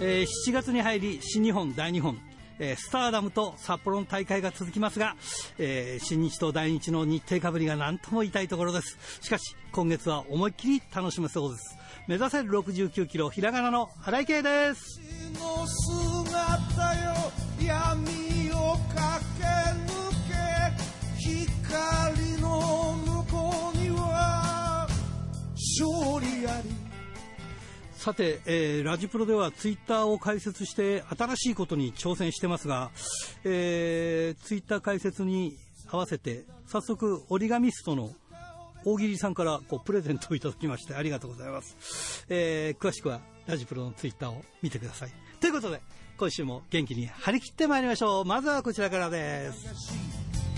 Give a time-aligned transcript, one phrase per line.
[0.00, 2.18] えー7月に入り新日本大日本、
[2.58, 5.16] えースターダムと札幌の大会が続きますが、
[5.58, 8.98] えー新日と大日の日程かぶりが何とも痛いところです。
[9.22, 11.78] しかし今月は思いっきり楽しめそうです。
[12.06, 15.00] 目指せる69キロひらがなの荒井圭です。
[15.40, 17.14] の姿よ
[17.60, 19.35] 闇を駆け
[25.84, 26.70] 勝利あり。
[27.92, 32.90] さて、えーラジプロではツイッターを開設して新しいことに挑戦してますが、
[33.44, 35.56] えーツイッター開設に
[35.88, 38.10] 合わせて早速折り紙ストの
[38.84, 45.10] 大喜利さんからこうプレゼントをいただきましてありがとうございます、えー詳しくはラジプロのツイッターを見てください。
[45.40, 45.80] ということで
[46.18, 48.24] 今週も元気に張り切ってまいりましょう。
[48.24, 49.66] まずはこちらからです。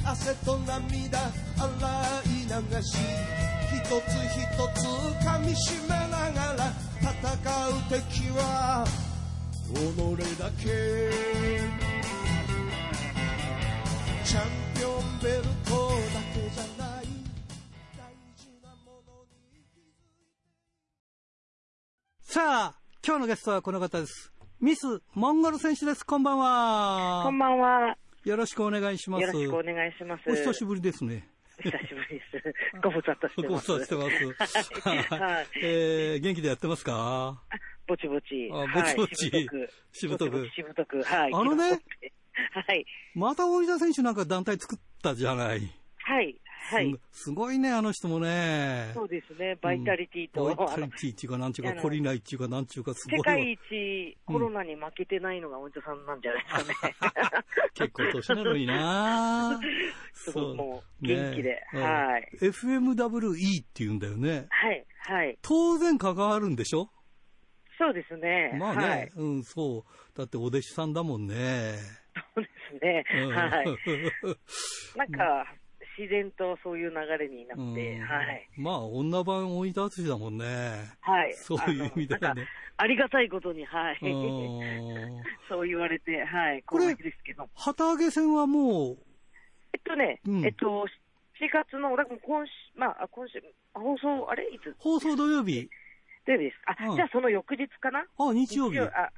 [0.05, 1.33] 汗と涙洗
[2.25, 3.58] い流し。
[3.69, 4.41] 一つ一
[4.75, 4.87] つ
[5.25, 7.13] 噛みしめながら戦
[7.69, 8.87] う敵は
[9.75, 9.77] 己
[10.39, 10.65] だけ。
[14.25, 14.43] チャン
[14.75, 17.05] ピオンベルトだけじゃない
[17.97, 19.87] 大事なものに気づい。
[22.23, 24.33] さあ今日のゲストはこの方です。
[24.61, 26.05] ミスモンゴル選手です。
[26.05, 27.23] こんばんは。
[27.25, 27.97] こんばんは。
[28.25, 29.23] よろしくお願いします。
[29.23, 30.31] よろしくお願いします。
[30.31, 31.27] お久しぶりですね
[31.63, 32.81] 久しぶりです。
[32.83, 33.67] ご無沙汰してご無ます。
[33.67, 35.15] 沙汰してます。
[35.15, 35.47] はい。
[35.63, 37.43] えー元気でやってますか？
[37.87, 38.51] ぼちぼち。
[38.53, 39.49] あぼちぼちはい
[39.93, 41.01] しぶとくしぶとく。
[41.01, 41.03] しぶとく。
[41.03, 41.33] はい。
[41.35, 42.87] あのねはい。
[43.15, 45.69] また大分選手なんか団体作ったじゃない。
[45.97, 46.38] はい。
[46.71, 46.95] はい。
[47.13, 48.91] すすごいね、あの人もね。
[48.95, 49.57] そうですね。
[49.63, 53.25] バイタリティと、バイタリティっていうか、なんちゅうか、懲りないっていうか、なんちゅうか、すごいわ。
[53.25, 56.95] 世界一コロナに負けてないのがおじさんなんじゃないですかね。
[57.75, 59.61] 結構年なのにな
[60.13, 64.47] すごいもうね元気でうんはい FMWE って言うんだよね。
[64.51, 64.85] はい。
[65.07, 65.39] はい。
[65.43, 66.91] 当然関わるんでしょ？
[67.79, 68.57] そうですね。
[68.59, 69.13] まあね、はい。
[69.15, 70.19] うん、そう。
[70.19, 71.77] だってお弟子さんだもんね。
[72.35, 72.51] そうで
[72.81, 73.05] すね。
[73.23, 73.67] うんはい。
[74.99, 75.55] なんか、
[75.99, 78.49] 自然とそういう流れになって、うんはい。
[78.57, 80.45] まあ、女版大分淳だもんね。
[81.01, 81.35] はい。
[81.35, 83.99] そういう意味ではねありがたいことに、はい。
[84.03, 86.63] うん そう言われて、はい。
[86.63, 87.49] これですけど。
[87.55, 88.99] 旗揚げ戦はもう、
[89.73, 90.87] えっとね、うんえっと、
[91.41, 93.43] 4月の、だから今週、まあ、あ今週、
[93.75, 94.45] あ放送、あれ？
[94.55, 94.75] いつ？
[94.79, 95.69] 放送土曜日、
[96.27, 98.01] 土曜日ですかあ、うんじゃあその翌日かな？
[98.19, 98.79] あ、日曜日。
[98.79, 99.13] あ、あ、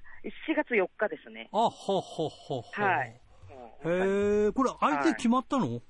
[0.48, 1.48] 4月4日ですね。
[1.52, 2.62] ほほほほ。
[2.72, 3.20] はい。
[3.84, 5.80] へうんえ、これ相手決まったの、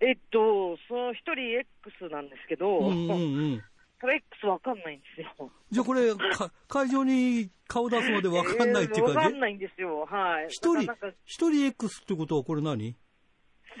[0.00, 3.14] えっと、その一人 X なんですけど、うんうんう
[3.56, 3.62] ん。
[4.00, 5.50] それ X わかんないんですよ。
[5.70, 10.06] じゃあこれ、か会場に顔出すまでわかんないっていうか、えーわかんないんですよ。
[10.06, 10.46] はい。
[10.48, 10.92] 一人
[11.24, 12.94] 一人 X ってことはこれ何？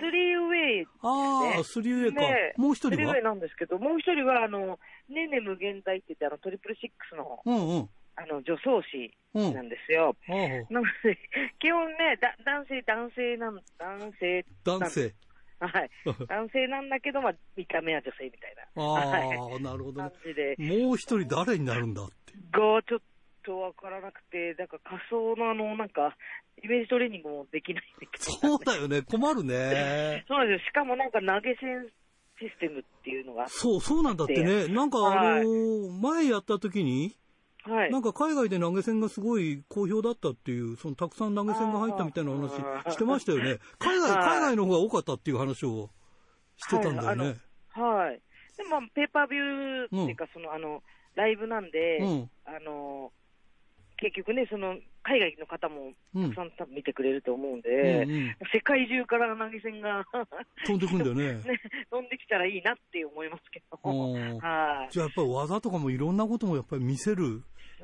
[0.10, 2.20] リーウェイああ、ねスリーウェイか。
[2.20, 2.94] ねもう一人は？
[2.94, 7.88] スリーウェイなんですけど、もう一人は、あの、ねね無限大って言って、あの、トリプルシックスの、うんうん。
[8.16, 9.54] あの、女装師うん。
[9.54, 10.16] なんですよ。
[10.28, 10.36] ああ
[10.72, 11.16] なので、
[11.60, 14.44] 基本ね、だ男性、男性なん、男性。
[14.64, 15.14] 男性。
[15.60, 15.90] はい。
[16.28, 18.82] 男性なんだけど、まあ、見た目は女性みたいな。
[18.82, 19.56] あはい。
[19.56, 20.10] あ、なるほどね
[20.58, 22.32] もう一人誰になるんだって。
[22.52, 23.00] が、ちょっ
[23.44, 26.16] とわからなくて、だから仮想のあの、なんか、
[26.62, 28.24] イメージトレーニングもできないんだけど。
[28.24, 29.02] そうだよね。
[29.02, 30.24] 困るね。
[30.28, 30.68] そうなんですよ。
[30.68, 31.88] しかもなんか投げ銭
[32.40, 34.68] システムっていうのが、そう、そうなんだってね。
[34.68, 37.16] なんかあのー前やった時に、
[37.68, 37.90] はい。
[37.90, 42.48] なんか海外で投げ銭がすごい好評だったっていう、そのたくさん投げ銭が入ったみたいな話
[42.92, 43.58] してましたよね。
[43.78, 45.90] 海外、はい海外の方が多かったっていう話を
[46.56, 47.36] してたんだよね。
[47.70, 48.20] はい。
[48.56, 50.82] でも、まあペーパービューっていうか、その、あの、
[51.14, 52.30] ライブなんで、うん。
[52.44, 53.12] あの、
[53.98, 58.36] 結局ね、その、海外の方もうんたくさん多分見てくれると思うんうんで、うん。
[58.52, 60.04] 世界中から投げ銭が
[60.66, 61.34] 飛んでくんだよね。
[61.34, 61.60] ね、
[61.90, 63.78] 飛んできたらいいなって思いますけど。
[63.84, 64.92] うん はい。
[64.92, 67.42] じゃあやっぱり技とかもいろんなこともやっぱり見せる？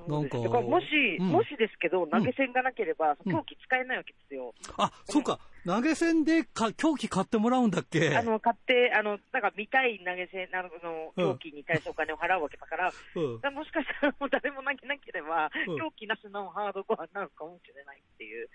[0.09, 0.87] なんかもし、
[1.21, 4.53] うんもしですけど、投げ銭がなければ、うん狂気使えないわけですよ。
[4.77, 5.39] あ、そうか。
[5.65, 8.15] 投げ銭でか狂気買ってもらうんだっけ？
[8.17, 13.21] あの、買って、あの、なんか見たい投げ銭、あの、うん狂気に対してお金を払うわけだから、う
[13.51, 18.49] んもしかしたらもう誰も投げなければ、うん狂気なしのハードコアになるかもしれないっていう。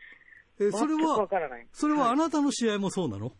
[0.60, 1.68] え、それは、からない。
[1.72, 3.31] それはあいなたの試合もそうなの？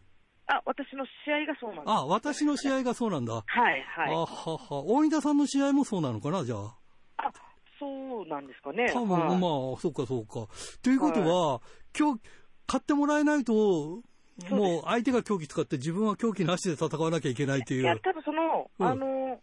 [0.48, 1.90] あ、私の試合がそうなんです。
[1.90, 3.34] あ、私の試合がそうなんだ。
[3.34, 4.14] はい、はい。
[4.14, 4.84] あはは。
[4.86, 6.76] 大分さんの試合もそうなのかな、じゃあ？
[7.18, 7.32] あ、
[7.80, 8.92] そうなんですかね。
[8.94, 10.48] 多分、はいまあ、そうかそうか。
[10.82, 11.62] ということは、
[11.98, 12.22] 今日、
[12.66, 18.00] 買ってもらえないと、もう相手が狂気使って自分は狂気なしで戦わなきゃいけないといいや、う。
[18.00, 19.42] 多分その、うんあの、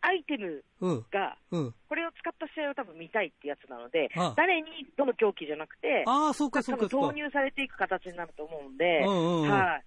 [0.00, 1.74] アイテムうん、が、うん。
[1.88, 9.84] これを使った試合を多分見たいってやつなのでああ、誰にどの狂気じゃなくて、ああ、そうかそうか投入されていく形になると思うんで、はい。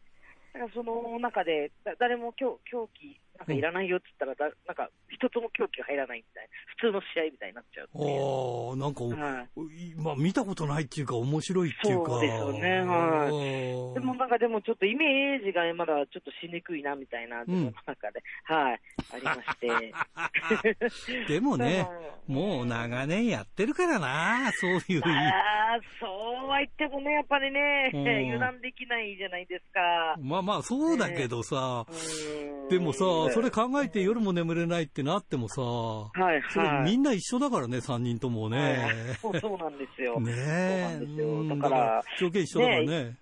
[0.54, 7.90] だからその中で、だ誰も狂狂気、なんかいらないよって言ったらだ、なんか一つも狂気が入らないみたいな、普通の試合みたいになっちゃう。
[7.96, 12.12] ああ、なんか、はいまあ見たことないっていうか、面白いっていうか。
[12.12, 18.80] そうですよねはいいでもなんかでもちょっとイメージがまだちょっとしにくいなみたいな、自分の中で、はい、
[19.14, 19.56] ありまし
[21.08, 21.28] て。
[21.34, 25.02] でもね、うんもう長年やってるからな、そういう。
[25.04, 30.16] ああ、そうは言ってもね、やっぱりね、うん油断できないじゃないですか。
[30.20, 36.84] まあまあ、そうだけどさ、うんでもさ、それ考えて夜も眠れないってなってもさ、はいそれはい。
[36.86, 38.88] みんな一緒だからね、3人ともはいね。
[39.22, 40.20] そ うそうなんですよ。
[40.20, 40.36] ねえ。
[40.38, 43.18] そうなんですようんだから条件一緒だからね。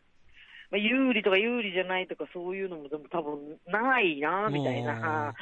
[0.69, 5.33] まあ、有利とか有利じゃないとかそういうのもでも多分ないな、みたいな。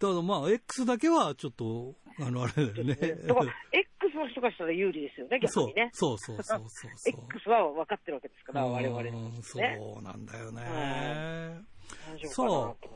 [0.00, 2.94] ただまあ、X だけはちょっと、あの、あれだよね。
[3.26, 5.90] だから、X の人がしたら有利ですよね、逆そうにね。
[5.92, 7.24] そうそうそうそうそう。
[7.34, 9.78] X は分かってるわけですから、我々うにんそね。
[9.98, 10.62] うなんだよね。
[12.10, 12.88] 大丈夫かなと思って。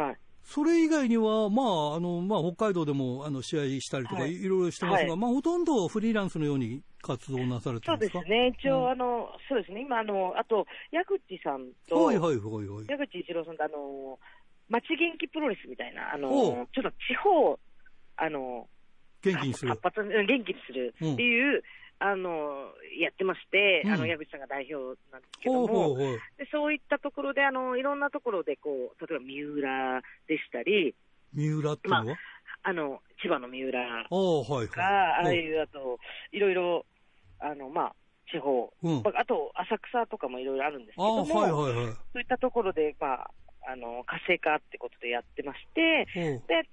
[0.00, 0.16] はい。
[0.46, 8.54] それ以外には、まあ、あの、まあ、北海道でも、あの、試合したりとか、はいいろいろしてますが、はいまあ、ほとんどフリーランスのように活動なされてそうるんでかですすね。
[8.56, 9.80] 一応、うんあの、そうですね。
[9.80, 12.86] 今、あの、あと、矢口さんと、はいはいはいはい。
[12.88, 14.18] 矢口一郎さんと、あの、
[14.68, 16.28] 町元気プロレスみたいな、あの
[16.74, 17.58] ちょっと地方、
[18.16, 18.68] あの、
[19.22, 19.82] 元気にする活。
[19.82, 21.62] 発うん元気にするっていう、
[21.98, 26.18] あの、やってまして、うんあの、矢口さんが代表なんですけどほうも、ほうほう。
[26.36, 30.94] でそういったところで、あの、いろんなところで、こう、例えば三浦でしたり、
[31.32, 32.18] 三浦ってのは、
[32.62, 35.24] あの、千葉の三浦ああ、はいが、はい。
[35.24, 35.98] ああいう、あと、
[36.32, 36.86] いろいろ、
[37.38, 37.96] あの、まあ、
[38.30, 39.02] 地方、うん。
[39.04, 41.94] あと、浅草とかもいろいろあるんですけああ、ども、はいはいはい。
[42.12, 43.30] そういったところで、まあ、
[43.68, 46.06] あの、活性化ってことでやってまして、
[46.46, 46.68] で、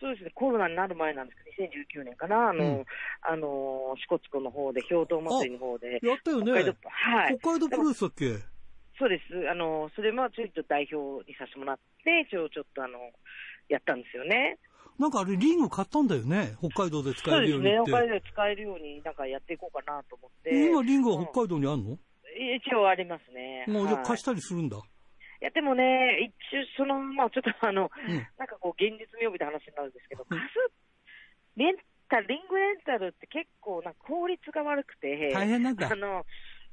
[0.00, 2.84] そうですね、コロナになる前なんですけど、2019年かな、あの、うん
[3.22, 6.44] あの、支笏湖の方で、氷洞祭りの方で、やったよね。
[6.44, 8.38] 北海道、はい、北海道プロレスだっけ？
[8.98, 9.50] そうです。
[9.50, 12.98] あの、それもちょっと代表にさせてもらって、一応ちょっとあの、
[13.68, 14.58] やったんですよね。
[14.98, 16.56] なんかあれ、リング買ったんだよね？
[16.60, 17.92] 北海道で使そうえるですね、ようにって。
[17.92, 20.66] 北海道で使えるように、なんかやっていこうかなと思って。
[20.66, 21.98] 今、リングは北海道にあるの、
[22.56, 23.64] 一応ありますね。
[23.68, 24.76] もうじゃ貸したりするんだ。
[24.76, 24.80] い
[25.40, 28.26] や、でもね、一応、その、まあちょっとあの、うん。
[28.38, 30.72] なんかこう、現実味を帯びた話になるんですけど、うん貸す、
[31.56, 31.76] レン
[32.08, 35.96] タル、リングレンタルって結構、なんか効率が悪くて、大変なんだあ。
[35.96, 36.26] の、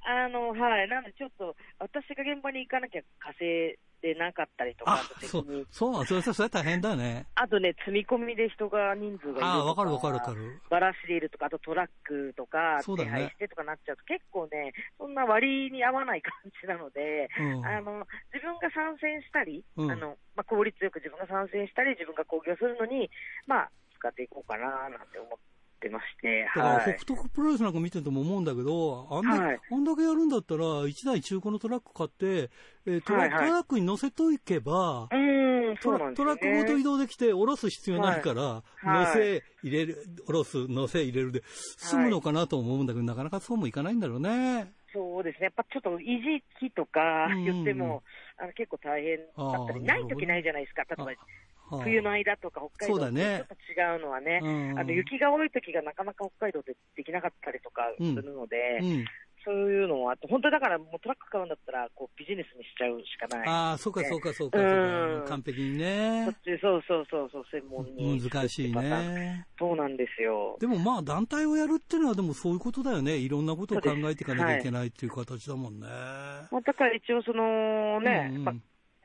[0.06, 7.26] あの、はい、なんでちょっと、私が現場に行かなきゃ稼いでなかったりとか、ああと、そう別に、そう、それそれ大変だね。
[7.36, 10.62] あとね、積み込みで人が人数がいるとか、ああ、わかるわかるわかる。
[10.70, 13.10] バラシリールとか、あとトラックとか、そうだね。
[13.10, 17.66] 手配してとかなっちゃうと、結構ね、そんな割に合わない感じなので、うん。
[17.66, 19.92] あの自分が参戦したり、うん。
[19.92, 23.10] あのまあ、効率よく自分が参戦したり、自分が興行するのに、
[23.48, 25.57] まあ、使っていこうかななんて思って
[25.90, 26.96] まして、だから、はい。
[26.96, 29.60] 北斗プロレスなんか見てても思うんだけど、あんだ,、はい。
[29.72, 32.50] あんだけやるんだったら、1台中古のトラック買って、
[32.86, 33.40] えートラはいはい。
[33.40, 36.38] トラックに乗せといけば、うーん、トラそうなんですよ、ね。
[36.40, 38.64] トラックごと移動できて、下ろす必要ないから、はい。
[38.84, 41.44] 乗せ入れる、下ろす、乗せ入れるで、
[41.78, 44.72] 済むのかなと思うんだけど、なかなかそうもいかないんだろうね。
[44.94, 47.46] そうですね、やっぱちょっと維持費とかうんうんうん。
[47.46, 48.04] 言っても、
[48.40, 51.22] あの結構大変だったり、ない時ないじゃないですか、例えば
[51.70, 59.06] はあ冬の間とか北海道そうだねってちょっと違うのはね、うんあの雪が多い時がなかなか北海道でできなかったりとかするので、うん。
[59.48, 63.48] そういうのはあって、本当だからもうトラック買うんだったらこうビジネスにしちゃうしかない。
[63.48, 66.34] ああ、そうかそうかそうか、うん完璧にそねっ。
[66.34, 68.22] ちそうそうそうそう、専門に。
[68.22, 69.48] 難しいね。
[69.58, 70.58] そうなんですよ。
[70.60, 73.16] でもまあ団体をやるっていうのはでもそういうことだよね。
[73.16, 75.88] いろんなことを考えていかなきゃいけないっていう形だもんね。
[75.88, 78.56] まあ、だから一応そのね、うんうんまあ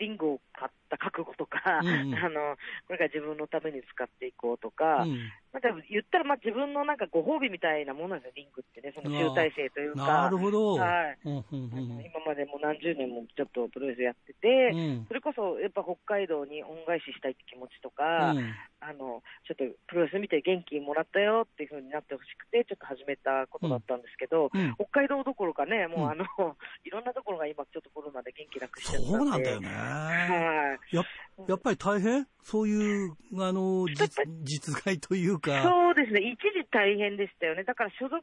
[0.00, 2.14] リングを買った覚悟とか、うんうん。
[2.20, 2.56] あの、
[2.86, 5.18] これから自分のために使っていこうとか、うん
[5.52, 10.06] まあ、でも言ったらまあ自分のなんかご褒美みたいなものなんですよ、リングってね、その集大成というか。
[10.06, 10.74] なるほど。
[10.80, 26.24] はいうんうんあうんの今までも何十年もちょっとプロレスやってて、うんそれこそやっぱ北海道に恩返ししたいって気持ちとか、うんあのちょっとプロレス見て元気もらったよっていう風になってほしくて、ちょっと始めたことだったんですけど、うん北海道どころかね、もううんあの、
[26.84, 29.18] いろんなところが今、ちょっとコロナで元気なくしちゃったんで。
[29.18, 29.68] そうなんだよね。
[29.68, 30.96] はい。
[30.96, 31.02] や
[31.48, 32.26] やっぱり大変？
[32.42, 35.62] そういう、あの、実実害というか。
[35.62, 38.20] そうですね、一時大変でしたよね、だから所属、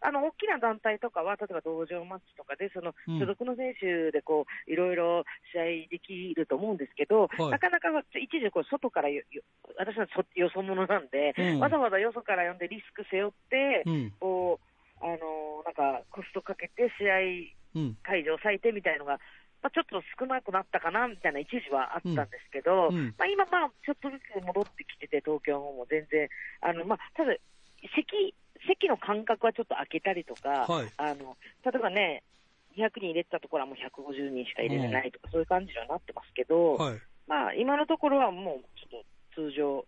[0.00, 3.18] あの大きな団体とかは、例えば道場マッチとかで、そのうん。
[3.18, 7.50] 所属の選手でこういろいろ試合できると思うんですけど、はい。
[7.50, 9.08] なかなか一時こう、外から
[9.78, 11.60] 私はそよそ者なんで、うん。
[11.60, 14.12] わざわざよそから呼んでリスク背負って、うん。
[14.20, 14.60] こ
[15.00, 15.16] うあの
[15.64, 17.96] なんかコストかけて試合うん。
[18.02, 19.18] 会場最低みたいのが、
[19.62, 22.94] まあ、ちょっと少なくなったかなみたいな一時はあったんですけど、うん。
[22.94, 26.28] うんまあ、今、まあ、ちょっとずつ戻ってきてて、東京の方も全然、
[26.60, 27.34] あのまあ、ただ
[27.94, 28.34] 席、
[28.66, 30.92] 席の間隔はちょっと開けたりとか、はい。
[30.96, 32.22] あの例えばね、
[32.76, 37.00] 200人入れてたところはもう150人しか入れてないとか、そういう感じにはなってますけど、はい。
[37.26, 39.84] まあ、今のところはもう、ちょっと通常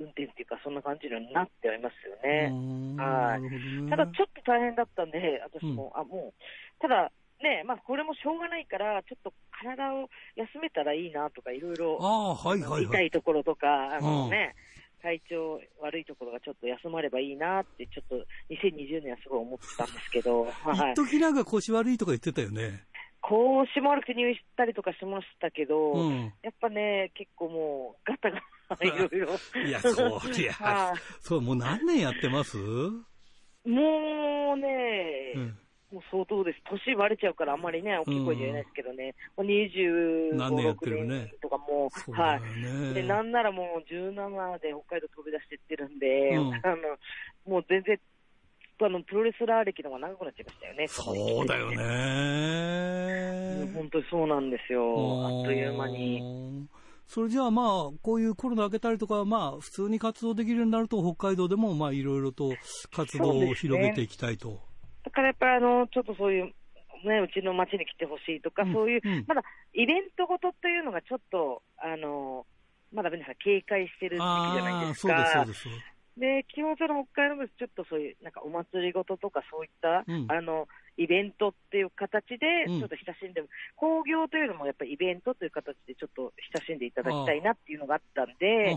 [0.00, 2.50] 運転っていうか、そんな感じになってはいますよね。
[2.98, 3.42] はい。
[3.42, 3.90] ね。
[3.90, 7.12] ただ、ちょっと大変だったんで、私も、あ、もう、ただ、
[7.42, 12.84] ね、まあ、これもしょうがないから、ちょっと体を休めたらいいなとか、いろいろ、ああ、はいはいはい。
[12.84, 14.54] 痛いところとか、あうんのね、
[15.02, 20.94] 体調悪いところがちょっと休まればいいなって、ちょっと2020年はすごい思ってたんですけど、はい一。
[21.04, 22.84] 時なんか腰悪いとか言ってたよね。
[23.20, 26.32] 腰も悪くて入院したりとかしましたけど、うん。
[26.42, 29.28] やっぱね、結構もう、ガタガタ、いろいろ。
[29.64, 32.56] いや、そう、いや は、そう、もう何年やってます？
[32.58, 35.58] もうね、うん。
[35.92, 36.62] もう相当です。
[36.64, 42.40] 年割れちゃうからあんまりね、大きい声で言えないですけどね、もう25、何年やってる6ね年とかもう、そうだよはい。
[42.40, 42.94] ね。
[42.94, 46.96] で、なんならもう17で北海道飛び出してってるんで、うんあの、
[47.44, 48.00] もう全然、
[48.80, 50.88] あの、プロレスラー歴の方が長くなっちゃいましたよね。
[50.88, 51.12] そ
[51.44, 51.82] うだよね。
[53.74, 55.26] 本当にそうなんですよ。
[55.26, 56.66] あっという間に。。
[57.06, 57.66] それじゃあまあ、
[58.00, 62.56] こういうコロナ明けたりとか、まあ、普通に活動できるようになると、北海道でもまあ、いろいろと
[62.90, 64.71] 活動を広げていきたいと。
[65.04, 66.52] だからやっぱりあの、ちょっとそういう、
[67.04, 69.42] ね、うちの町に来てほしいとか、うんそういう、うんまだ
[69.74, 72.46] イベントごとというのがちょっと、あの、
[72.92, 75.44] まだ皆さん警戒してる時期じゃないですか。
[75.46, 75.66] です。
[76.16, 80.68] で、基本その北海道ですちょっとそういう、なんかお祭りごととかそういった、うんあの、
[80.98, 83.42] イベントっていう形で、うんちょっと親しんで、
[83.76, 88.76] 興行というのもやっぱりイベントという形でちょっと親しんでいただきたいなっていうのがあったんで、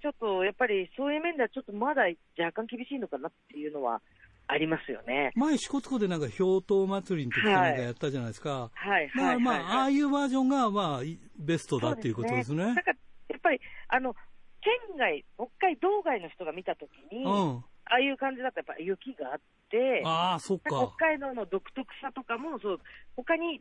[0.00, 2.04] ちょっとやっぱりそういう面ではちょっとまだ
[2.38, 4.00] 若干厳しいのかなっていうのは
[4.48, 5.32] ありますよね。
[5.34, 8.70] 前、支笏湖でなんか、氷濤祭りの時かなんかやったじゃないですか。
[8.74, 9.34] はい、はい。
[9.34, 12.74] らまあ、あはいあいうバージョンが、まあ、いベストだっていうことですねなん。
[12.74, 12.82] か
[13.28, 14.14] やっぱり、あの、
[14.60, 17.64] 県外、北海道外の人が見たときに、うん。
[17.84, 20.92] ああいう感じだとやっぱ雪があって、ああ、そっか。
[20.96, 22.80] 北海道の独特さとかも、そう、
[23.16, 23.60] 他に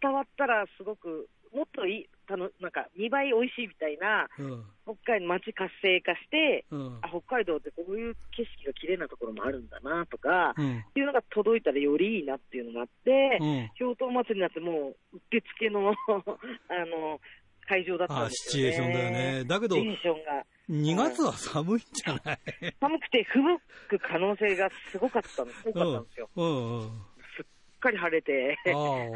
[0.00, 4.64] 伝わったらすごく、もっといい、たのなんか2倍美味しいみたいな、うん。
[4.84, 7.08] 北海道街活性化して、うんあ、。
[7.08, 10.78] 北海道ってこういう景色が綺麗なところもあるんだなとか、うん。
[10.80, 13.70] っていうのが届いたらよりいいなっていうのがあって、うん。
[13.78, 14.72] 氷濤祭りになっても
[15.12, 17.20] う、うってつけの、 あの、
[17.68, 18.30] 会場だったんでね。
[18.30, 19.44] シチュエーションだよね。
[19.44, 22.38] だけどテ、ンションが2月は寒いんじゃない？
[22.80, 26.30] 寒くて吹雪く可能性がすごかったんです、多かったんですよ。
[26.36, 26.78] うん。
[26.80, 26.88] うん。
[27.36, 28.56] すっかり晴れて、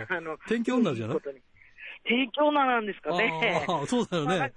[0.09, 1.18] あ の、天気女じゃない？
[2.02, 3.64] ことに天気女なんですかね。
[3.69, 4.28] ああ、 そうだよね。
[4.28, 4.57] まあなんか、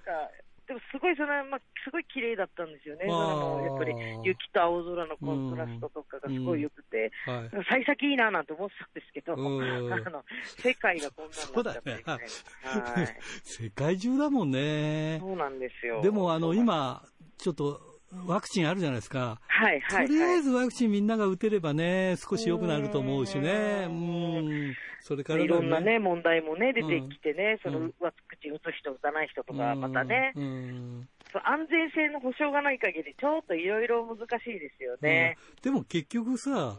[0.68, 3.06] でもすごいその、まあ、すごい綺麗だったんですよね。
[3.06, 7.66] やっぱり雪と青空のコントラストとかがすごい良くて、はい。
[7.70, 10.24] 幸先いいななんて思ってたんですけど、うんあの、
[10.58, 12.04] 世界がこんなになっちゃってね。
[12.06, 13.08] はい。
[13.44, 15.18] 世界中だもんね。
[15.20, 16.02] そうなんですよ。
[16.02, 17.04] でも、あの、今、
[17.38, 17.93] ちょっと、
[18.26, 19.40] ワクチンあるじゃないですか。
[19.48, 20.42] はいはい、とりあえはい。
[20.44, 23.86] ずワクチンみんなが打てればね、少し良くなると思うしね。
[23.88, 24.76] ううんん。
[25.02, 31.08] それからだよいろんなね、問題もね、出てきてね、そのうんワクチン打つ人、打たない人とか、またね、うん
[31.44, 35.36] 安全性の保証がない限り、ちょっといろいろ難しいですよね。
[35.62, 36.78] でも結局さ、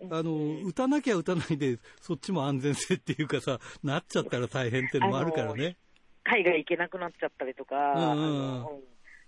[0.00, 5.76] うんあの、打たなきゃ打たないで、そっちも安全性っていうかさ、なっちゃったら大変っていうのもあるからね。
[6.24, 7.94] 海外行けなくなっちゃったりとか、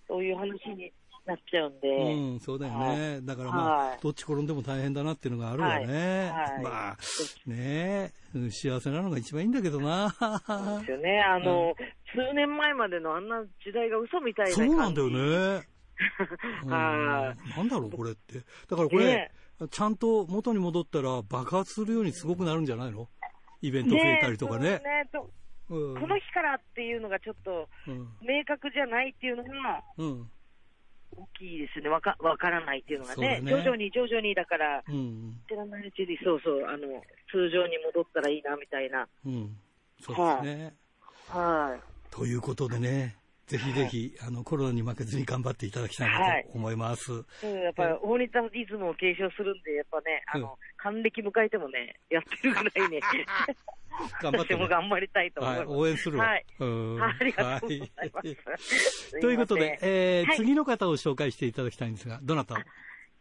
[0.08, 0.92] そういう話に
[1.26, 3.20] なっちゃうんで、うん、そうだよね。
[3.22, 6.30] だからまあ、はいどっち転んでも大変だなっていうのがあるわね。
[6.30, 6.96] はいはいまあ、
[7.46, 10.10] ねうん幸せなのが一番いいんだけどな。
[10.10, 11.20] そうですよね。
[11.22, 11.74] あの、
[12.14, 14.74] 数年前までのあんな時代が嘘みたいなそ感じ。
[14.74, 15.66] うなんだよね。
[16.64, 18.40] うんはいなんだろう、これって。
[18.68, 19.30] だからこれ、ね
[19.70, 23.08] ちゃんと元に戻ったら爆発するようにすごくなるんじゃないの？
[23.62, 24.72] イベント増えたりとかね。
[24.72, 24.80] ね
[25.10, 25.30] と
[25.70, 29.50] うんこの日からっていうのがちょっとうん明確じゃないっていうのが
[29.96, 30.30] うん。
[31.16, 31.88] 大きいですね。
[31.88, 33.40] わかわからないっていうのがね。
[33.40, 35.40] ね徐々に徐々にだから、うん。
[35.48, 39.08] 知らないうちに、そうそう、あの、通常に戻ったらいいなみたいな。
[39.24, 39.56] うん。
[40.00, 40.74] そうですね。
[41.28, 42.14] はい。
[42.14, 47.04] ということでね、ぜひぜひ、あの、コロナに負けずに頑張っていただきたいなと思います。
[47.40, 53.00] そうやっぱり大仁田イズムを継承するんで、やっぱね、あの、還暦迎えてもね、やってるぐらいね、
[54.20, 55.76] 頑張っても頑張りたいと思いはい、ます。
[55.78, 56.26] 応援するわ。
[56.26, 56.44] はい。
[56.58, 59.20] うんありがとうございまはいす。
[59.20, 62.54] ということで、えーはい次の方を紹介していただきたいんですが、どなた？
[62.54, 62.58] を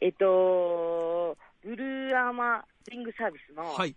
[0.01, 3.95] えっと、ブルーアーマリングサービスの、はい。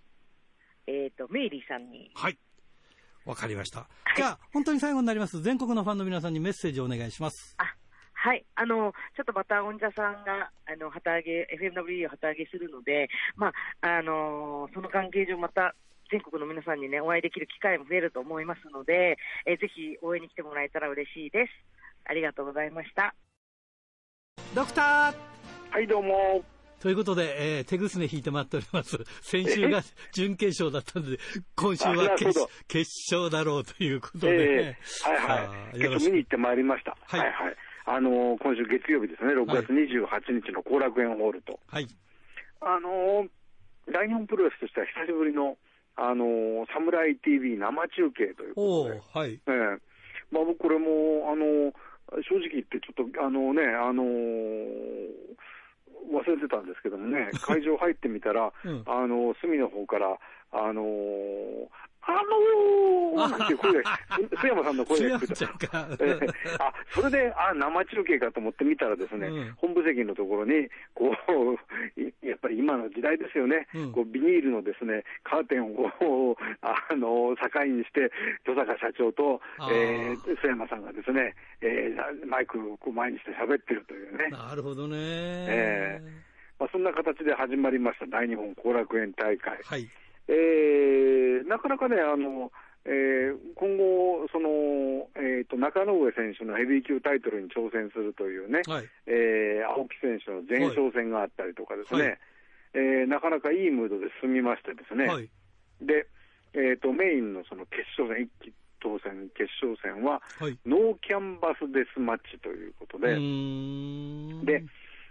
[0.87, 2.38] えっと、メイリーさんに、はい。
[3.28, 3.80] わかりました。
[3.80, 3.85] い
[4.16, 5.42] じゃあ、本当に最後になります。
[5.42, 7.54] 全国のファンの皆さんにメッセージをお願いします。
[7.58, 7.75] あ、
[8.14, 8.44] はい。
[8.54, 15.75] あの、ちょっとまた、おんじゃさんが、あの、旗揚げ、FMW を旗揚げするので、まあ、あのその関係上、また、
[16.11, 21.52] 全国の皆さんにね、お会いできる機会も増えると思いますので、えーぜひ応援に来てもらえたら嬉しいです。
[22.06, 23.14] ありがとうございました。
[24.54, 25.14] ドクター
[25.70, 26.57] はい、どうも。
[26.80, 28.99] ということで、えー、手ぐすね引いて待っております。
[29.23, 29.82] 先週が
[30.12, 31.18] 準決勝だったので、
[31.56, 32.16] 今週は
[32.68, 35.78] 決勝だろうということえで、えはいはい。
[35.78, 36.97] 結構見に行ってまいりました。
[37.02, 37.56] はいはいはい。
[37.87, 41.58] あのー今週月曜日ですね、6月28日の後楽園ホールと。
[41.66, 41.87] はい。
[42.61, 43.28] あのー
[43.90, 45.56] 大日本プロレスとしては久しぶりの、
[45.97, 49.00] あのー、サムライ TV 生中継ということで。
[49.00, 49.32] おー、はい。
[49.32, 49.88] ええ
[50.30, 51.73] まあ僕これも、あの
[52.23, 54.04] 正直言ってちょっと、あのね、あの
[56.10, 58.82] 忘れてたんですけどもね、 会場入ってみたら、うん。
[58.86, 60.18] あの隅の方から、
[60.52, 60.82] あの
[62.08, 62.12] あ
[63.20, 63.98] のー、なんていう声が、
[64.40, 65.88] 須山さんの声が聞こえちゃんか。
[66.00, 66.26] ええ。
[66.58, 69.54] あ、それで、あ、生中継かと思って見たらですね、うん。
[69.56, 73.92] 本部席のところに、こう、いやっぱり今の時代ですよね、うん。
[73.92, 78.10] こうビニールのですね、カーテンをあの、境にして、
[78.44, 84.96] 戸坂社長と、えー、須山さんがですね、えーマイクをこう前にして喋ってるというね、なるほどね。
[84.98, 86.00] え
[86.58, 88.06] まあ、そんな形で始まりました。
[88.06, 89.58] 大日本後楽園大会。
[89.62, 89.88] はい。
[90.28, 92.52] えーなかなかね、あの
[92.85, 98.85] えー今後、そのえー、と中野上選手のヘビー級タイトルに挑戦するというね、はい。
[99.06, 102.18] えー青木選手の前哨戦があったりとかですね、はい
[102.75, 105.28] えーなかなかいいムードで進みましてですね、はい。
[105.80, 106.06] で
[106.54, 110.58] えー、とメインのその決勝戦、一期当選決勝戦は、はい。
[110.64, 114.62] ノーキャンバスデスマッチということで、うーんで、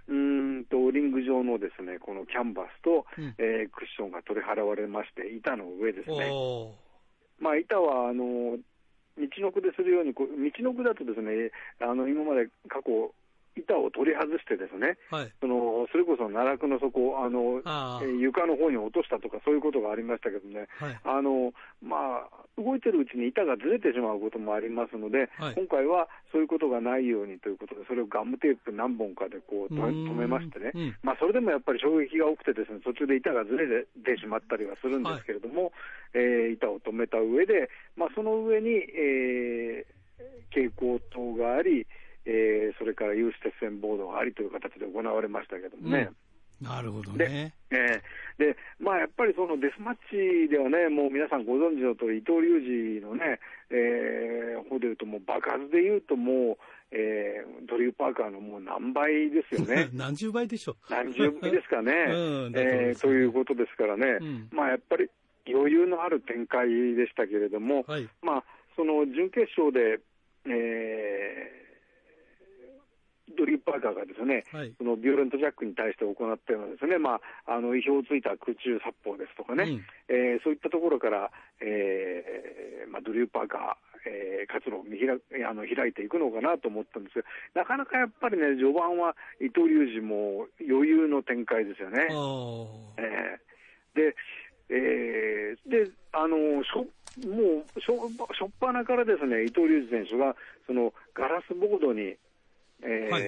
[0.07, 6.31] うーんとリング上のですねこのキャンバスと、うんえークッションが取り払われまして、板の上ですね。
[7.39, 8.57] まあ、板はあの
[9.17, 13.13] 道のくでするようにこう、道のくだとですねあの今まで過去、
[13.59, 15.31] 板を取り外してですね、はい。
[15.41, 18.05] そのそれこそ奈落の底あのあー。
[18.05, 20.99] えー床の方に落としたとか、そういうことがありましたけどね、はい。
[21.03, 25.55] あのまあ、動いてるうちに板がずれてしまうこともありますので、はい。
[25.55, 30.95] 今回はそういうことがないようにということで、それをガムテープ何本かでこう止めましてね、うん。
[31.03, 35.71] まあ、それでもやっぱり衝撃が多くてですね、途中で板がずれてしまったりはするんですけれども、
[36.13, 39.97] えー板を止めた上で、まあ、その上に、えー
[40.49, 41.85] 蛍光灯があり、
[42.27, 46.09] えーそれから有刺鉄線ボードがありという形で行われましたけどもね。
[46.61, 47.53] なるほどでね。
[47.71, 48.01] えー
[48.37, 53.39] で、まあ、やっぱりそのデスマッチではね、もう皆さんご存知の通り、伊藤隆二のね、
[53.71, 56.57] えー方でいうと、もう爆発でいうと、もう、
[56.91, 59.89] えードリュー・パーカーのもう何倍ですよね。
[59.95, 60.75] 何十倍でしょう。
[60.91, 65.09] 何十倍ですかね、 うんえーということですからね、うんまあ、やっぱり
[65.47, 68.07] 余裕のある展開でしたけれども、はい。
[68.21, 68.43] まあ、
[68.75, 69.99] その準決勝で、
[70.45, 71.66] えー
[73.35, 74.73] ドリー・パーカーがですね、はい。
[74.77, 92.07] そのビオレントジャックに対して行ったようなですね、まあ、あの意表をついた空中殺法ですとかね、うんえーそういったところから、えーまあ、ドリュー・パーカー、えー活路を見開あの開いていくのかなと思ったんですが、なかなかやっぱりね、序盤は伊藤隆二も余裕の展開ですよね。
[92.07, 93.47] えー
[93.97, 94.15] で、
[94.69, 96.85] えーで、あのしょ
[97.27, 100.35] もうしょしょっぱなからですね伊藤隆二選手が
[100.67, 102.15] そのガラスボードに、
[102.83, 103.23] えーはい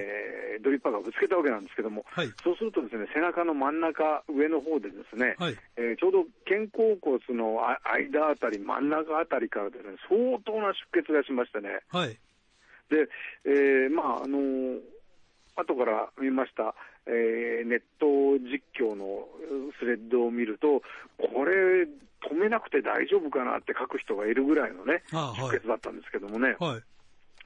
[0.62, 2.28] ドリッパーがぶつけたわけなんですけども、はい。
[2.44, 5.56] そうするとですね背中の真ん中上の方でですね、はい。
[5.78, 12.10] えーちょうど肩甲骨のあ間あたり、真ん中あたりからですね相当な出血がしましてね、はい。
[12.90, 13.08] で、
[13.46, 14.80] えーまああのー
[15.56, 16.74] 後から見ました、
[17.06, 18.06] えーネット
[18.44, 20.82] 実況のうスレッドを見ると、
[21.18, 21.84] これ、
[22.28, 26.82] 止めなくて大丈夫かなって書く人がいるぐらいのね、あはい出血だったんですけどもね、はい。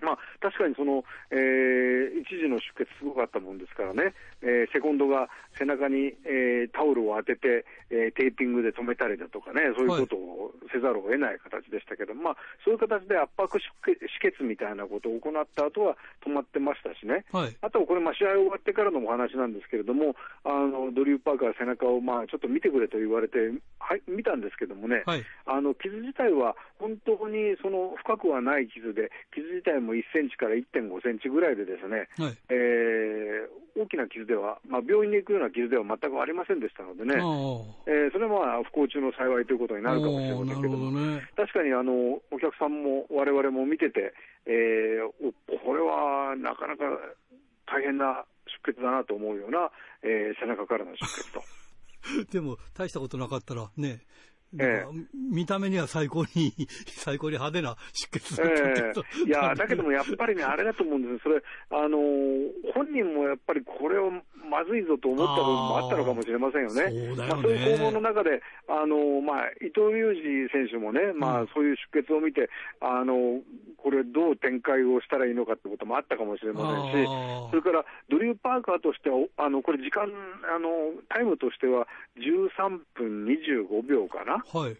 [0.03, 13.71] まあ、確かにその、えー一時の出血すごかったもんですからね、えーセコンドが背中に、えータオルを当てて、えーテーピングで止めたりだとかね、そういうことをせざるを得ない形でしたけど、まあ、そういう形で圧迫出
[14.21, 17.25] 血みたいなことを行った後は止まってましたしね。
[17.33, 17.57] はい。
[17.61, 23.39] あとはこれ、まあ試合終わってからのお話なんですけれども、あのドリュー・パーカー、背中をまあちょっと見てくれと言われて、
[23.79, 25.25] はい、見たんですけどもね、はい。
[25.47, 32.37] あの傷自体は本当にその深くはない傷で、傷自体も1センチから1.5センチぐらいでですね、はい。
[32.49, 41.27] えー大きな傷では、まあ、病院に行くような傷では全くありませんでしたのでね、えーそれはまあ不幸中の幸いということになるかもしれませんけどどね。
[41.35, 44.15] 確かにあのお客さんも我々も見てて、
[44.47, 46.85] えーおこれはなかなか
[47.67, 48.25] 大変な
[48.63, 49.71] 出血だなと思うような、
[50.03, 51.43] えー背中からの出血と。
[52.31, 54.03] でも、大したことなかったらね、
[54.59, 54.85] え
[55.33, 56.53] 見た目には最高に、
[56.87, 59.01] 最高に派手な出血だったけど。
[59.01, 66.75] ええいやだけどもやっぱりね、あれだと思うんですよ、それ、あのー本人もやっぱりこれをまずいぞと思った部分もあったのかもしれませんよね。
[66.75, 73.41] そうねまあ、そういう攻防の中で、あのまあ、伊藤裕二選手もね、まあ、そういう出血を見て、あの
[73.79, 77.09] これ、どう展開をしたらいいのかってこともあったかもしれませんし
[77.51, 80.69] それからドリュー・パーカーとしては、おあのこれ、時間あの、
[81.09, 81.87] タイムとしては
[82.19, 84.44] 13分25秒かな？
[84.53, 84.77] はい。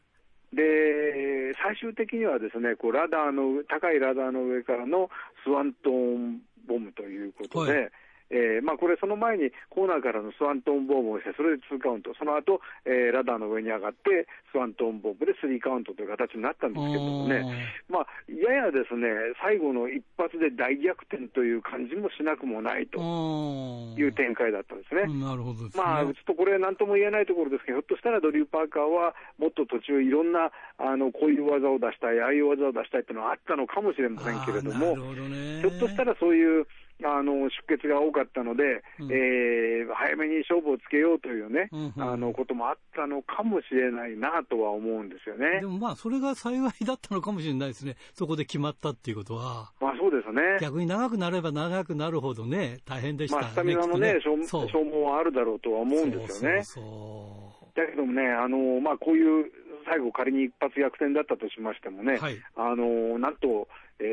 [0.55, 5.11] で、最終的にはですね、こうラダーの、高いラダーの上からの
[5.45, 7.91] スワントーンボムということで、はい
[8.35, 17.47] えーまあ、これ、その前にコーナーからのスワントーンボムをして、それで2カウント、その後、えーラダーの上に上がって、スワントーンボムで3カウントという形になったんですけれどもね、
[17.89, 19.07] まあ、ややですね、
[19.41, 25.07] 最後の一発で大逆転という感じもしなくもないとという展開だったんですね。
[25.23, 25.85] なるほどですね。
[25.85, 35.61] まあ、ちょっとこれ、なんとも言えないところですけど、ひょっとしたらドリュー・パーカーは、もっと途中、いろんなあのこういう技を出したい、ああいう技を出したいっていうのはあったのかもしれませんけれどもどね。
[35.61, 36.67] ひょっとしたらそういう
[37.05, 45.67] あの出血が多かったので、うんえー早めに勝負をつけようというね、うんうんあのこともあったのかもしれないなとは思うんですよねで。
[45.67, 47.97] もまあ、それが幸いだったのかもしれないですね。
[48.15, 49.73] そこで決まったっていうことは。
[49.81, 50.43] まあそうですね。
[50.61, 53.43] 逆に長くなれば長くなるほどね、大変でしたね。
[53.43, 56.63] まあ、スタミナのね、きっと消そう消耗はあるだろうとは思うんですよね。
[56.63, 59.51] そうそうだけどもね、あのまあ、こういう
[59.87, 64.05] 最後、仮に一発逆転だったとしましてもね、はいあのなんと、え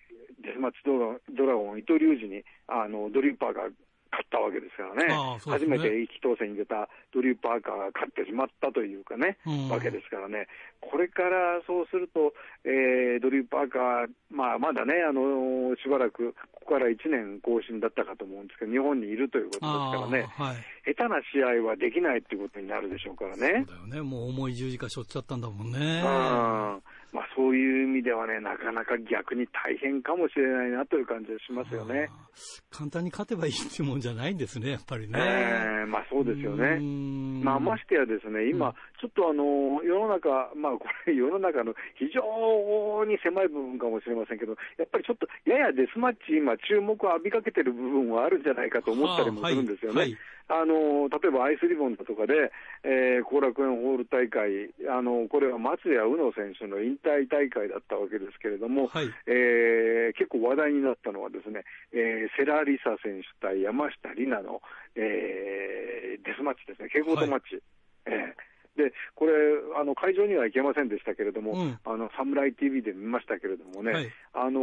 [0.00, 0.03] ー
[0.44, 3.62] デスマッチドラドラゴン、伊藤隆二にあのドリューパーが
[4.14, 10.46] 勝ったわけですからね、ね初めて一期当選に出たドリューパーカーが勝ってしまったというかね、うんわけですからね、
[10.80, 20.26] これからそうすると、えードリューパーカー、まあ、まだね、あのしばらく、ここから1年更新だったかと思うんですけど、日本にいるということですからね。
[20.36, 20.94] はい。
[20.94, 23.64] 下手な試合はできないっていうことになるでしょうからね。
[23.66, 24.02] そうだよね。
[24.02, 25.78] もう重い十字架背負っちゃったんだもんね。
[25.78, 26.82] うん
[27.14, 32.10] まあ、そういう意味ではね、なかなか逆に大変かもしれないなという感じがしますよね。
[32.72, 35.14] 簡単に勝てばいいってもんじゃないんですね、やっぱりね。
[35.16, 36.74] ええまあそうですようね。
[36.82, 50.00] んまあ、ましてやですね、今、ちょっとあの、世の中、まあこれ世の中の非常に狭い部分かもしれませんけど、やっぱりちょっとややデスマッチ、今注目を浴びかけてる部分はあるんじゃないかと思ったりもするんですよね。
[50.00, 52.52] はいはいあの例えばアイスリボンだとかで、
[52.84, 64.60] えー後楽園ホール大会、あのこれは松谷宇野選手の引退大会だったわけですけれども、はいえー結構話題になったのはですね、えーセラ・リサ選手対山下里奈の、
[64.96, 67.62] えーデスマッチですね、蛍光灯マッチ。
[68.06, 69.32] えーでこれ
[69.78, 74.60] あの、会場には行けませんでしたけれども、うんあのサムライ TV で見ましたけれどもね、はいあの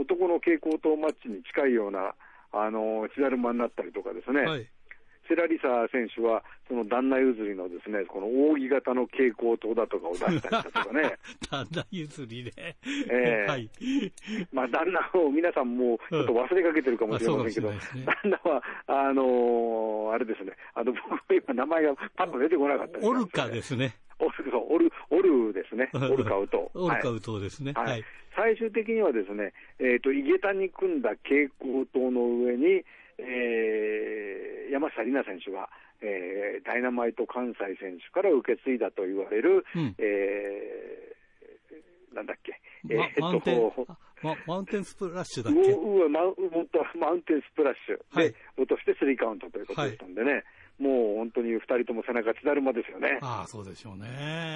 [0.00, 2.14] 男の蛍光灯マッチに近いような
[2.52, 4.68] あの血だるまになったりとかですね、はい。
[5.30, 11.14] セラリサ選手は、その旦那譲りのですね、この扇形の蛍光灯だとかを出したりだとかね、
[11.48, 12.52] 旦那譲りで。
[12.58, 13.70] ええはい。
[14.52, 23.94] まあ旦那を皆さんもうちょっと忘れかけてるかもしれませんけど、うんあそうかもしれない旦那は、あのーあれですね、あの、僕今名前がパッと出てこなかったりしますオルカですね。
[24.18, 26.70] オルそうオルオルですね、オルカウト。
[26.74, 27.72] オルカはいウトですね。
[27.74, 28.04] ははいい。
[28.36, 32.84] 最終的にはですね、えっ、と、井桁に組んだ蛍光灯の上に、
[33.26, 35.68] えー山下里奈選手が、
[36.00, 39.94] えーダイナマイト関西選手から受け継いだと言われる、うん。
[39.98, 45.72] えーなんだっけ、えマーマウンテンっと、あママウンテンスプラッシュだうっけ？
[45.72, 48.30] うわマウマウントマウンテンスプラッシュはい。
[48.30, 50.44] で落としてスリーカウントということでしたんでね、
[50.78, 53.18] もう本当に2人とも背中血だるまですよね。
[53.22, 54.06] ああ、そうでしょうね。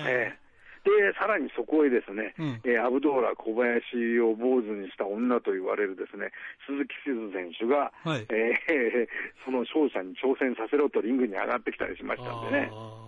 [0.06, 0.43] ええ
[0.84, 2.60] で、さらにそこへですね、うん。
[2.64, 6.30] えーアブドーラ小林を坊主にした女と言われるですね、
[6.66, 8.26] 鈴木静選手が、はい。
[8.28, 9.08] えー
[9.44, 12.68] その勝者に挑戦させろとリングに上がってきたりしましたんでね。
[12.70, 13.00] あ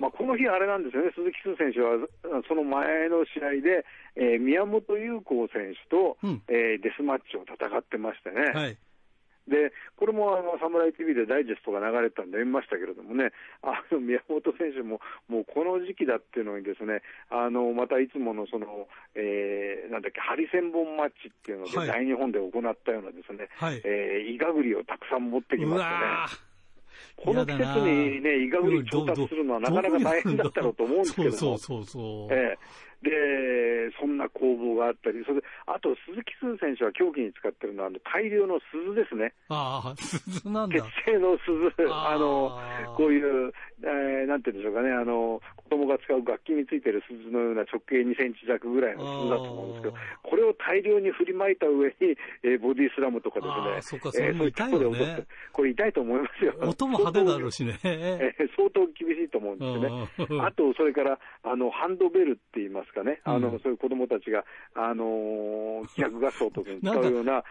[0.00, 1.98] まあ、この日、あれなんですよね、鈴木鈴選手は、
[2.48, 3.84] その前の試合で、
[4.16, 6.42] えー宮本優子選手と、うん。
[6.48, 8.78] えーデスマッチを戦ってましてね、ーはい。
[9.50, 21.88] でこれもあのサムライ TV でダイジェストが流れてたんで見ましたけれどもね、 あの宮本選手も、もうこの時期だっていうのに、ですねあのまたいつものその、えーなんだっけ、ハリセンボンマッチっていうので、はい。
[21.88, 23.80] 大日本で行ったようなですね、はい。
[23.84, 25.90] えーイガグリをたくさん持ってきうましてね。
[25.90, 26.26] わ
[27.16, 32.34] この季節にね、イガグリ調達するのはなかなか大変だったろうと思うんですけども、そうそうそうそう。
[32.34, 32.58] ええ
[33.02, 33.10] で、
[33.98, 39.32] そんな攻防があったり、それで、あと鈴木鈴選手は競技に使ってるのは、あの大量の鈴ですね。
[39.48, 40.90] ああ、鈴なん鉄だ。
[41.06, 42.60] 製の鈴、あの、
[42.96, 51.94] こういう、えーなんて言うんでしょうかね、あの、子供が使う楽器についてる鈴のような直径2センチ弱ぐらいの鈴だと思うんですけどあ、これを大量に振りまいた上に、
[52.44, 53.46] えーボディスラムとかで
[53.80, 56.54] すね、そっかそれもいったところで痛いよね落とすこれ痛いと思いますよ。
[56.60, 57.78] 音も派手だろうしね。
[57.84, 60.08] えー相当厳しいと思うんですよね。
[60.28, 67.44] うんあと、それから、あの、ハンドベルって言いますかね、あの、うんそういう子供たちが、あのー、 気迫合奏とかに使うような、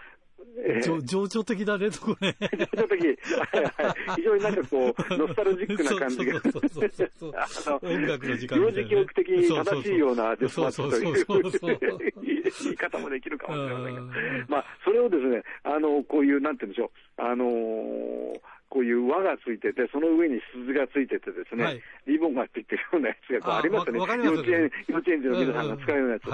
[0.57, 0.81] ええ。
[0.81, 2.35] 情情緒的だね、とこね。
[2.39, 6.39] その時、はいはい、非常になんかこう、 ノスタルジックな感じが。
[6.39, 7.33] そうそうそうそうそう。
[7.35, 12.13] あの音楽の時間み幼児教育的に正しいようなデスマッチという
[12.63, 16.85] 言い方もできるかもしれませんがうん、まあ、それをですね、あの、こういう、なんて言うんでしょ
[17.17, 23.99] う、あのーこういう輪がついてて、その上に鈴がついててですね、はいリボンがついてるようなやつがこうあありますよね。
[23.99, 26.23] 幼稚園、幼稚園児の皆さんが使うようなやつ。
[26.23, 26.31] こ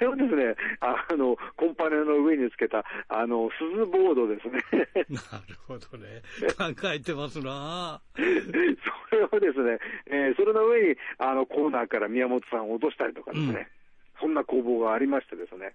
[0.00, 4.60] れをですね、あの、コンパネの上につけた、あの、鈴ボードですね。
[5.10, 6.22] なるほどね。
[6.56, 8.20] 考えてますなそ
[9.16, 13.68] れをですね、えーそれの上にあのコーナーから宮本さんを落としたりとかですね、
[14.20, 15.74] そんな攻防がありましてですね、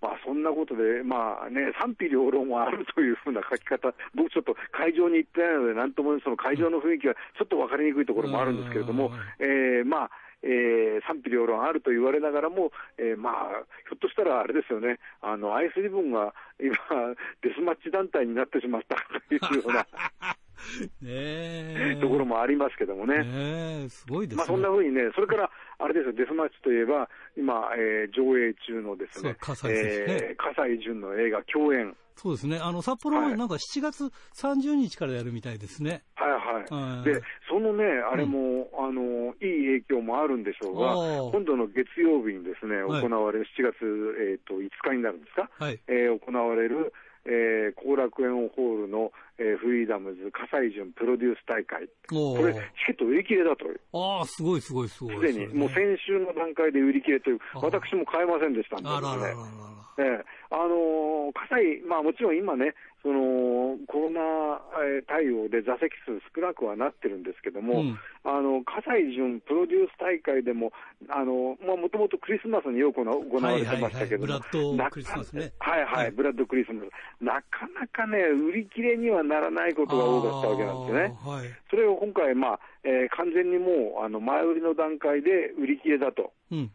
[0.00, 10.10] まあそんなことで、まあね、賛否両論はあるというふうな書き方、僕ちょっと会場に行ってないので、なんともその会場の雰囲気はちょっと分かりにくいところもあるんですけれどもうん、えーまあ、
[10.42, 13.34] えー賛否両論あると言われながらも、えーまあ、
[13.88, 16.76] ひょっとしたらあれですよね、あの、アイスリボンが今、
[17.42, 19.86] デスマッチ団体になってしまったというような
[21.00, 21.98] ねえ。
[22.00, 23.18] ところもありますけどもね。
[23.18, 24.38] ねえ、すごいですね。
[24.38, 31.94] まあそんなふうにね、それから、あれですよ、デスマッチといえば、今、えー上映中のですね、そう葛西ねえー葛西潤の映画、共演。
[32.16, 32.58] そうですね。
[32.58, 36.02] あの、札幌はなんか7月30日からやるみたいですね。
[36.14, 36.96] はいはい。
[36.96, 40.94] はいで、そのね、あれも、あの、いい影響もあるんでしょうが
[41.30, 43.84] 今度の月曜日にですね、はい行われる、7月、
[44.30, 45.78] えっ、と、5日になるんですか、はい。
[45.88, 46.94] えー行われる、
[47.26, 51.88] えー後楽園ホールの、えーフリーダムズ葛西潤プロデュース大会。
[52.12, 53.66] おこれ、チーケット売り切れだと。
[53.92, 55.28] ああ、すごいすごいすごい。
[55.28, 59.36] すでに、もう先週の段階で売り切れという、あ私も買えませんでしたんであらららら。
[59.98, 60.24] ええ。
[60.50, 64.20] あのー、葛西、まあもちろん今ね、そのコロナ
[64.82, 67.98] えー対応で座席数少なくはなってるんですけども、うん。
[68.24, 70.72] あの葛西潤プロデュース大会でも、
[71.08, 74.50] あのまあもともとクリスマスによく行行われてましたけども、はいはいはい。
[74.52, 75.52] ブラッドなクリスマスね。
[75.60, 76.10] はいはい、はい。
[76.10, 81.14] ブラッドクリスマス、なかなかね、売り切れにはならないことが多かったわけなんですよね。
[81.24, 81.48] はい。
[81.70, 86.32] それを今回、まあえー完全にもうあの前売りの段階で売り切れだと。
[86.50, 86.70] うん。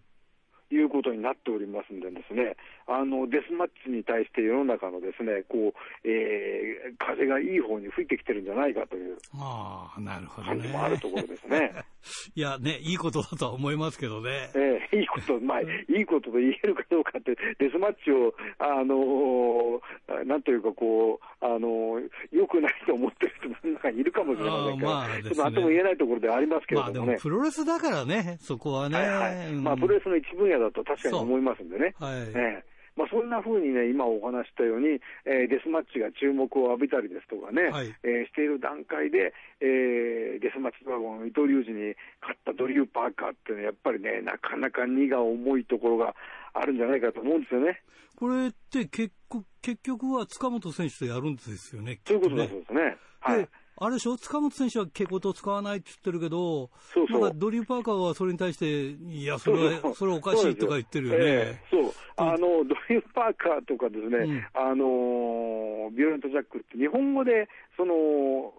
[0.71, 2.55] いうことになっておりますんでですね、
[2.87, 10.59] あのデスマッチに対して世の中のですね、こう、えー風がいい方に吹いてきてるんじゃないかというああ、なるほどね。
[10.59, 11.71] 感じもあるところですね。
[12.35, 14.49] いや、ね、いいことだとは思いますけどね。
[14.55, 27.13] えーいいこと、まあ、いいことと言えるかどうかって、デスマッチを、あのーなんというかこう、あのー良くないと思ってる人も中にいるかもしれませんから、あねちょっと何とも言えないところではありますけれまあでどもね。
[27.13, 28.97] もプロレスだからね、そこはね。
[28.97, 31.93] はいはいうんまあ、プロレスの一分野だと確かに思いますんでね。
[31.99, 32.19] はい。
[32.19, 32.63] ええ
[32.95, 46.15] まあ、そんな風にね、今お話ししたように、えーデスマッチが注目を浴びたりですとかね、はいえーしている段階で、えーデスマッチドラゴン、伊藤隆二に勝ったドリュー・パーカーっていうのは、やっぱりね、なかなか荷が重いところが
[46.53, 47.81] あるんじゃないかと思うんですよね。
[48.15, 51.99] これって結局、結局は塚本選手とやるんですよね。
[52.05, 52.97] そういうことですね。
[53.19, 53.49] はいで。
[53.83, 54.15] あれでしょ？
[54.15, 57.21] 塚本選手は蛍光灯使わないって言ってるけど、そうそう。
[57.21, 61.19] なんかドリュー・パーカーはそれに対して、いや、それは、それはおかしいとか言ってるよね。
[61.25, 61.91] ええそう。
[62.17, 64.45] あの、ドリュー・パーカーとかですね、うん。
[64.53, 68.53] あの、ビオレント・ジャックって日本語で、その、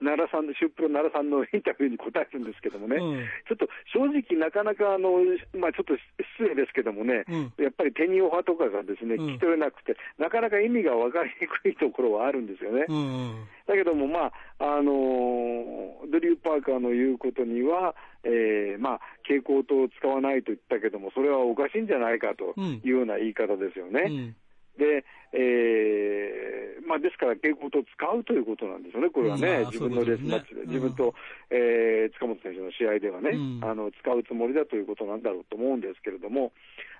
[0.00, 5.22] 奈良さんの、シュープロ奈良さんのインタビューに答えるんですけどもね、うんちょっと正直なかなかあの、
[5.54, 5.94] まあちょっと
[6.38, 12.86] 失礼ですけどもね、うんやっぱりテニオ派とかがですね、うん聞き取れなくて、なかなか意味が分かりにくいところはあるんですよね。
[12.88, 13.48] うんうん。
[13.66, 24.34] だけども、まあ、あのードリュー・パーカーの言うことには、えーまあ、蛍光灯を使わないと言ったけども、それはおかしいんじゃないかとうんいうような言い方ですよね。
[24.78, 31.14] うんで、えーまあ、ですから、蛍光灯を使うということなんですよね、これはね、自分のレースマッチで、自分と、
[31.50, 33.60] えー塚本選手の試合ではね、うん。
[33.64, 36.52] あの、使うつもりだということなんだろうと思うんですけれども、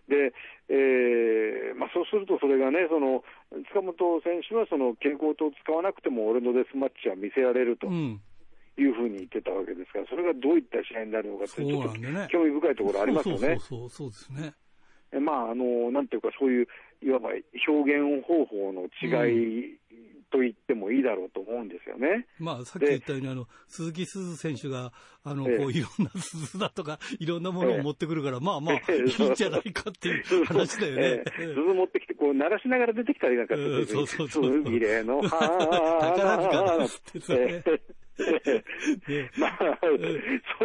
[0.08, 0.34] で、
[0.68, 3.22] えーまあ、そうするとそれがね、その
[3.70, 8.20] 塚本選手はその蛍光灯を使わなくても俺のデスマッチは見せられるとうん。
[8.78, 11.88] いうふうに言ってたわけですから、それがどういった試合になるのかって、ちょっと
[12.28, 13.56] 興味深いところありますよね。
[13.58, 14.54] そうそうそうそうですね。
[15.12, 16.68] えまあ、あの、なんていうか、そういう、
[17.02, 17.30] いわば
[17.68, 19.78] 表現方法の違い
[20.30, 22.26] と言ってもいいだろうと思うんですよね。
[22.38, 24.92] まあ、さっき言ったように、あの、鈴木鈴選手が、
[25.24, 29.22] あの、こう、ええいろんな鈴だとか、 いろんなものを持ってくるから、まあまあ、いええ。
[29.24, 31.02] いんじゃないかっていう 話だよね。
[31.02, 31.30] ええ。
[31.30, 33.78] 鈴持ってきて、こう、鳴らしながら出てきたりなんかする。
[33.78, 37.34] うんそうそうそう鈴れの宝塚だ花っつってさ。
[37.34, 37.62] ねね
[39.38, 39.96] まあ、そう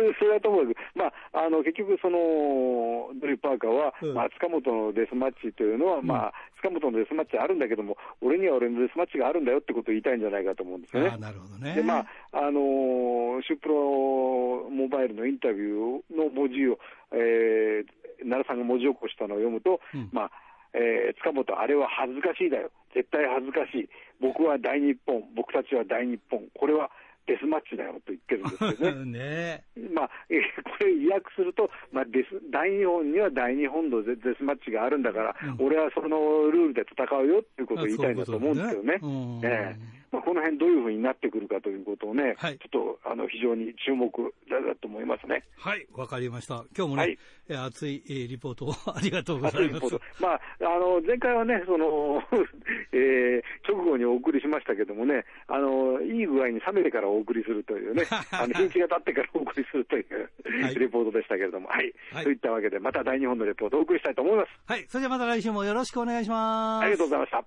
[0.06, 1.14] いう、それはともかく、まあ、
[1.46, 11.18] あの、結局、その、ドリュー・パーカーは、うんまあ、塚本のデスマッチというのは、まあ、塚本のデスマッチあるんだけども、俺には俺のデスマッチがあるんだよってことを言いたいんじゃないかと思うんですよねああ、。
[11.18, 11.76] なるほどね。
[11.76, 16.78] で、まあ、あのーシュープロモバイルのインタビューの文字を、
[17.12, 17.86] えー、
[18.24, 20.32] 奈良さんが文字起こしたのを読むと、うんまあ、
[20.74, 22.70] えー塚本、あれは恥ずかしいだよ。
[22.94, 26.92] 絶対恥ずかしい、僕は大日本、僕たちは大日本、これは
[27.28, 29.64] デスマッチだよと言ってるんですよね。
[29.76, 29.90] ね。
[29.94, 35.66] まあ、え これ、意訳すると、まあ、デス大日本には大日本のデデスマッチがあるんだから、うん。
[35.66, 38.98] 俺はそのルールで戦うよっていうことを言いたいんだと思うんですけどね。
[39.00, 44.12] そういうねうんええまあ、この辺どういうふうになってくるかということをね、はいちょっとあの非常に注目
[44.50, 45.43] だだと思いますね。
[45.58, 46.65] はい、わかりました。
[46.76, 47.19] 今日もね、はい
[47.50, 50.00] えー熱いえーリポートを ありがとうございます。
[50.19, 52.21] まあ、あの前回はね、その
[52.91, 60.30] えー直後にお送りしましたけどもね、あのいい具合に冷めてからお送りするというね、 あの日にちが経ってからお送りするという、
[60.63, 64.50] はいレポートでしたけれども、はい、はいといったわけで、また大日本のレポートをお送りしたいと思います。
[64.65, 66.84] はい、それではまた来週もよろしくお願いします。
[66.84, 67.45] ありがとうございました。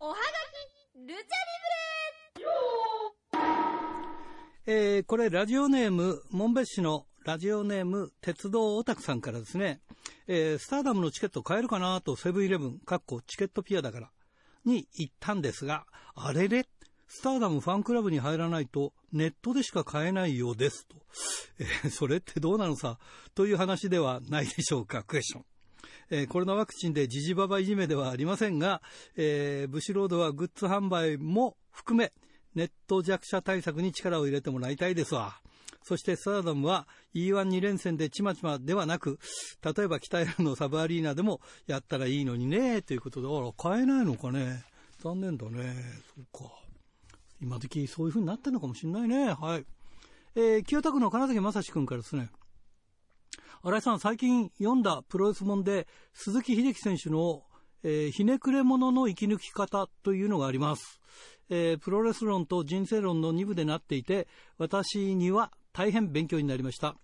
[0.00, 1.22] おはがき、ルチャリ
[4.66, 9.80] ブレえーこれ、ラジオネーム、門別市のラジオネーム、鉄道オタクさんからですね、
[10.28, 14.10] えースターダムのチケット買えるかなとセブンイレブン、かっこチケットピアだから、
[14.64, 16.68] に行ったんですが、あれれ？
[17.08, 20.96] スターダムファンクラブに入らないとネットでしか買えないようですと。
[21.58, 22.98] えーそれってどうなのさ
[23.34, 25.44] という話ではないでしょうか、クエスチョン。
[26.14, 28.82] えーコロナワクチンでジジババいじめではありませんが、
[29.16, 32.12] えーブシロードはグッズ販売も含め、
[32.54, 35.40] ネット弱者対策に力を入れてもらいたいですわ。
[35.82, 39.18] そしてスターダムは E12 連戦でちまちまではなく、
[39.64, 44.64] 例えば北エルのサブアリーナでもやったらいいのにね、ということで、あら、買えないのかね。
[45.02, 45.74] 残念だね。
[46.14, 46.52] そうか。
[47.40, 49.32] 今時そういう風になってるのかもしれないね。
[49.32, 49.64] はい。
[50.34, 52.28] えー清田区の金崎正史君からですね。
[53.64, 57.44] 新井さん、最近読んだプロレス本で、鈴木秀樹選手の、
[57.84, 61.00] えーひねくれ者の生き抜き方というのがあります。
[61.48, 64.26] えープロレス論と人生論の2部でなっていて、
[64.58, 66.96] 私には大変勉強になりました。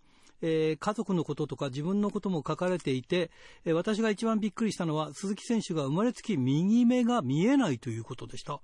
[0.42, 3.30] えー家族のこととか自分のことも書かれていて、
[3.64, 8.60] えー私が一番びっくりしたのは、鈴木選手が生まれつき右目が見えないということでした。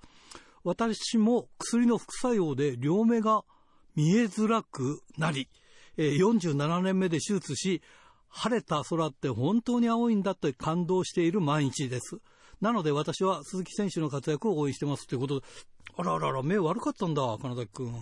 [0.65, 3.45] 私も薬の副作用で両目が
[3.95, 5.49] 見えづらくなり、
[5.97, 7.83] え47年目で手術し、
[8.29, 12.19] 晴れた空って本当に青いんだって感動している毎日です。
[12.61, 15.47] なので私は鈴木選手の活躍を応援してますということで、
[15.97, 17.93] あらあらあら、目悪かったんだ、金崎君。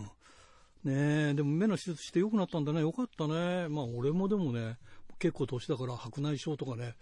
[0.84, 2.80] ねえ、でも目の手術して良くなったんだね。
[2.80, 3.68] よかったね。
[3.68, 4.78] まあ俺もでもね、
[5.18, 6.94] 結構年だから白内障とかね、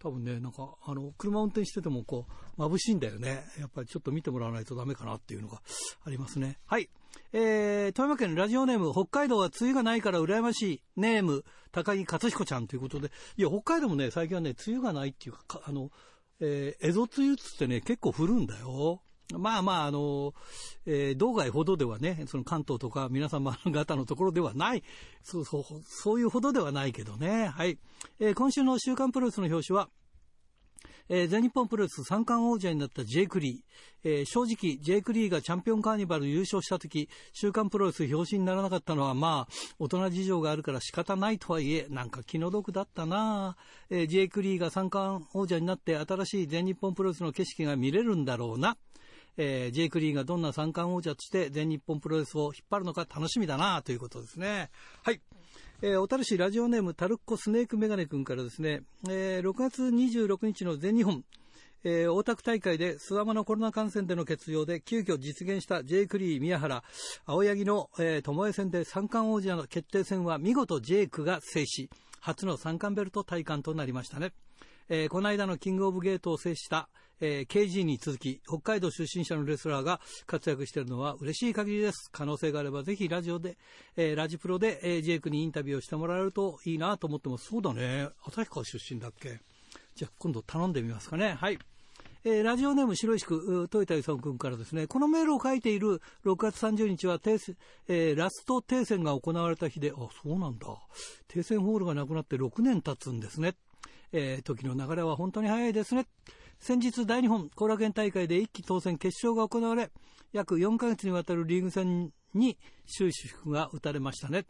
[0.00, 2.26] 多分ね、なんか、あの、車運転しててもこ
[2.58, 3.44] う、眩しいんだよね。
[3.60, 5.60] やっぱりちょっと見てもらわないとダメかなっていうのが
[6.04, 6.58] ありますね。
[6.66, 6.88] はい。
[7.32, 10.82] えー、富山県ラジオネーム、北海道は梅雨がないから羨ましい。
[10.96, 15.90] ネーム、高木克彦ちゃんということで、いや、北海道もね、最近はね、梅雨がないっていうか、あの、
[16.40, 19.02] えー、蝦夷梅雨っつってね、結構降るんだよ。
[19.36, 20.32] まあまあ、あの、
[20.86, 24.82] えー道外ほどではね、その関東とか皆様方のところではない、
[25.22, 27.48] そうそう、そういうほどではないけどね。
[27.48, 27.78] はい。
[28.20, 29.90] えー今週の週刊プロレスの表紙は、
[31.10, 33.58] えー全日本プロレス三冠王者になったジェイク・リー。
[34.04, 43.56] えー正直、ジェイク・リーがチャンピオンカーニバル優勝した時、週刊プロレス表紙にならなかったのは、まあ、大人事情があるから仕方ないとはいえ、なんか気の毒だったな
[43.90, 48.76] えージェイク・リーが三冠王者になって新しい全日本プロレスの景色が見れるんだろうな。
[49.38, 54.70] えージェイク・リーがどんな三冠王者として全日本プロレスを引っ張るのか楽しみだなということですね。
[55.02, 55.20] はい。
[55.80, 61.22] えー、小樽市ラジオネームタルッコスネークメガネ君からですね、えー6月26日の全日本、
[61.84, 66.82] えー大田区大会で諏訪間のコロナ感染での欠場で急遽実現したジェイク・リー、宮原、
[67.26, 71.88] 青柳の、えー、巴戦で三冠王者の決定戦は見事ジェイクが制し、
[72.18, 74.32] 初の三冠ベルト体感となりましたね。
[74.88, 76.88] えーこの間のキングオブゲートを制した、
[77.20, 82.08] えー KG に続き、北海道出身者のレスラーが活躍しているのは嬉しい限りです。
[82.12, 83.56] 可能性があればぜひラジオで、
[83.96, 87.46] えーラジプロで、えージェイクにインタビューをしてもらえるといいなと思ってます。
[87.46, 88.08] そうだね。
[88.26, 89.40] 旭川出身だっけ？
[89.94, 91.32] じゃあ今度頼んでみますかね。
[91.34, 91.58] はい。
[92.24, 100.66] えーラジオネーム白石区、う豊田勲君からですね、このメールを書いている6月30日はえーラスト停戦が行われた日で、あ、そうなんだ。
[101.28, 103.54] 停戦ホールがなくなって6年経つんですね。
[104.12, 106.06] えー時の流れは本当に早いですね。
[106.60, 109.90] 先日大日本後楽園大会で一期当選決勝が行われ、
[110.32, 114.44] 約4ヶ月にわたるリーグ戦に終止符が打たれましたね。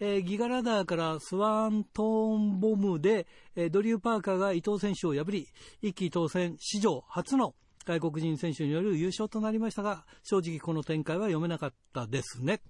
[0.00, 5.46] えーギガラダーからスワントーンボムで、えードリュー・パーカーが伊藤選手を破り、
[5.82, 7.54] 一期当選史上初の
[7.86, 12.60] 外国人選手による優勝となりましたが、正直この展開は読めなかったですね。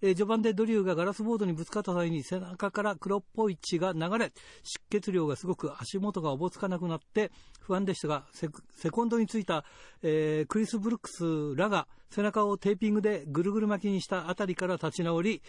[0.00, 4.32] えー序盤でドリューがガラスボードにぶつかった際に背中から黒っぽい血が流れ、
[4.62, 9.64] 出血量がすごく足元がおぼつかなくなって不安でしたが、セコンドについた、
[10.02, 15.42] えークリス・ブルックスらが背中をテーピングでぐるぐる巻きにしたあたりから立ち直り、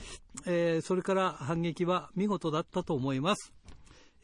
[0.45, 3.53] えーそれから反撃は見事だったと思います。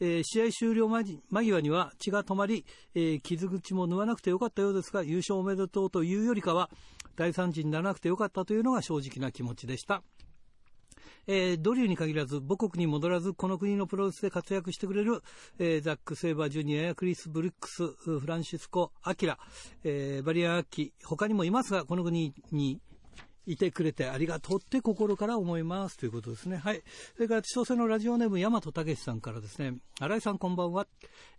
[0.00, 1.04] えー試合終了間
[1.42, 6.70] 際には血が止まり、えー傷口も縫わなくてよかったようですが、優勝おめでとうというよりかは、
[7.16, 10.02] 大惨事にならなくてよかったというのが正直な気持ちでした。
[11.26, 15.22] えードリューに限らず母国に戻らずこの国のプロレスで活躍してくれる、
[15.58, 19.38] えーザック・セイバージュニアやクリス・ブルックス、フランシスコ・アキラ、
[19.84, 22.80] えーバリアン・アッキ他にもいますがこの国に
[23.50, 26.56] いてくれてありがとうって心から思いますということですね。
[26.56, 26.82] はい。
[27.16, 30.86] それから、千歳のラジオネーム、大和武さんからですね、新井さんこんばんは。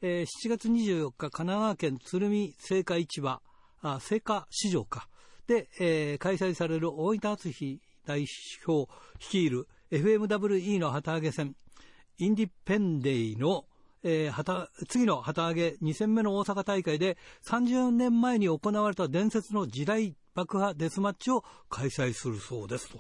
[0.02, 3.42] えー7月24日、神奈川県鶴見青果市場、
[3.82, 5.08] あ、青果市場か。
[5.48, 8.26] で、えー開催される大分敦史代
[8.66, 11.56] 表率いる FMWE の旗揚げ戦、
[12.18, 13.66] インディペンデイの、
[14.04, 23.00] えー旗次の旗揚げ2戦目の大阪大会で30年前に行われた伝説の時代爆破デスマッチを開催するそうですと。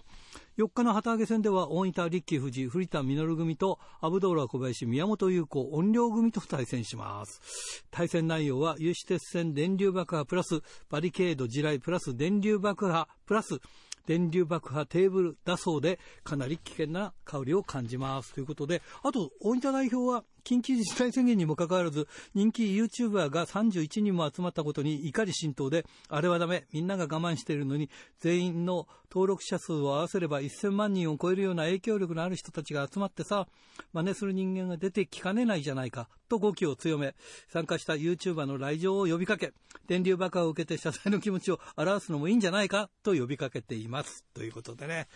[0.57, 13.59] 4日の旗揚げ戦では大分力士藤藤田実組とアブドーラ小林宮本優子音量組と対戦します対戦内容は有刺鉄線電流爆破プラスバリケード地雷プラス電流爆破プラス
[14.05, 27.89] 電流爆破テーブルだそうでかなり危険な香りを感じますということであと大分代表は緊急事態宣言にもかかわらず人気 YouTuber が31人も集まったことに怒り心頭であれはダメみんなが我慢しているのに
[28.19, 33.47] 全員の登録者数を合わせれば1000万人を超えるような影響力のある人たちが集まってさ
[33.93, 37.13] 真似する人間が出てきかねないじゃないかと語気を強め
[37.49, 39.53] 参加した YouTuber の来場を呼びかけ
[39.87, 44.23] 電流爆破を受けて謝罪の気持ちを表すのもいいんじゃないかと呼びかけています。
[44.33, 45.07] ということでね。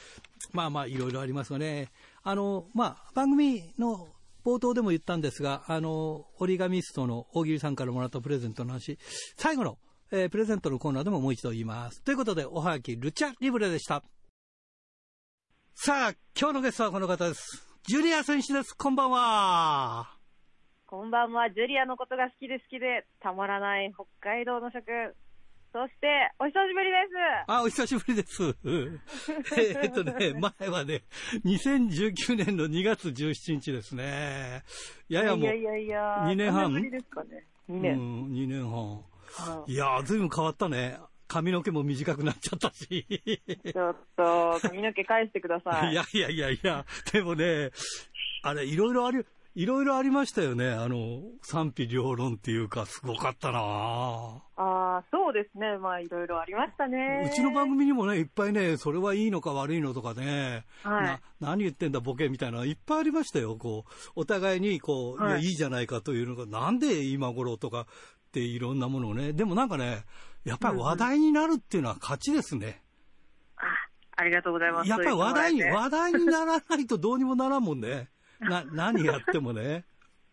[0.51, 1.91] まあまあいろいろありますがね。
[2.23, 4.07] あのまあ番組の
[4.45, 8.99] 冒頭でも言ったんですが、あの、折り紙ストの大喜利さんからもらったプレゼントの話、
[9.37, 9.79] 最後の、
[10.11, 12.03] えープレゼントのコーナーでももう一度言います。
[12.03, 14.03] ということで、おはがき、ルチャリブレでした。
[15.73, 17.67] さあ、今日のゲストはこの方です。
[17.87, 18.73] ジュリア選手です。
[18.77, 20.15] こんばんは。
[20.85, 24.83] こんばんは、ジュリアのことが好きで好きでたまらない北海道の食。
[25.75, 26.07] そして、
[26.39, 27.51] お久しぶりです。
[27.51, 28.43] あ、お久しぶりです。
[29.59, 31.03] えーっとね、前はね、
[31.43, 34.63] 2019年の2月17日ですね。
[35.09, 36.53] ややもう、いやいやいや、二年。
[36.53, 37.01] 2
[37.67, 37.97] う年。
[37.97, 38.93] ん、2年半。
[38.93, 40.97] はいいやー、ずいぶん変わったね。
[41.27, 43.05] 髪の毛も短くなっちゃったし。
[43.73, 45.91] ちょっと、髪の毛返してください。
[45.91, 47.71] いやいやいやいや、でもね、
[48.43, 50.69] あれ、いろいろあり、いろいろありましたよね。
[50.69, 55.77] あの、賛否両論っていうか、すごかったなああ、そうですね。
[55.77, 57.29] まあ、いろいろありましたね。
[57.31, 63.55] うちの番組にもね、いっぱいね、それはいいのか悪いのとかね、はいな何言ってんだボケみたいなのいっぱいありましたよ。
[63.55, 67.85] こう、お互いに、こう、はいいいじゃないかというのが、なんで今頃とかっ
[68.33, 69.31] ていろんなものをね。
[69.31, 70.03] でもなんかね、
[70.43, 72.81] やっぱり話題になるっていうのは勝ちですね。
[73.55, 73.61] あ
[74.17, 74.89] ありがとうございます。
[74.89, 78.09] やっぱり話題に、話題にならないとどうにもならんもんね。
[78.49, 79.85] な、何やってもね。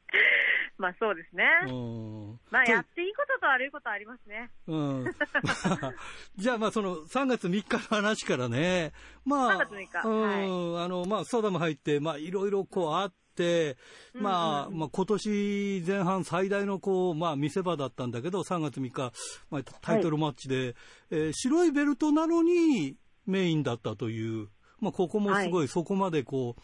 [0.79, 1.45] まあ、そうですね。
[1.67, 2.41] うん。
[2.51, 4.51] まあ、とやっていいことと悪いことありますね。
[4.67, 5.05] うん。
[5.05, 5.11] ま
[5.89, 5.95] あ
[6.37, 8.93] じゃあまあその3月3日の話からね。
[9.25, 10.83] まあ、3月6日うん。
[10.83, 13.77] あの、まあ、サダム入って、まあ、いろいろこうあって、
[14.15, 19.13] まあ、まあ、今年前半最大のこう、まあ、見せ場だったんだけど、3月3日、
[19.51, 20.75] まあ、タイトルマッチで、
[21.11, 22.97] えー白いベルトなのに
[23.27, 24.49] メインだったという、
[24.81, 26.63] まあ、ここもすごい、そこまでこう、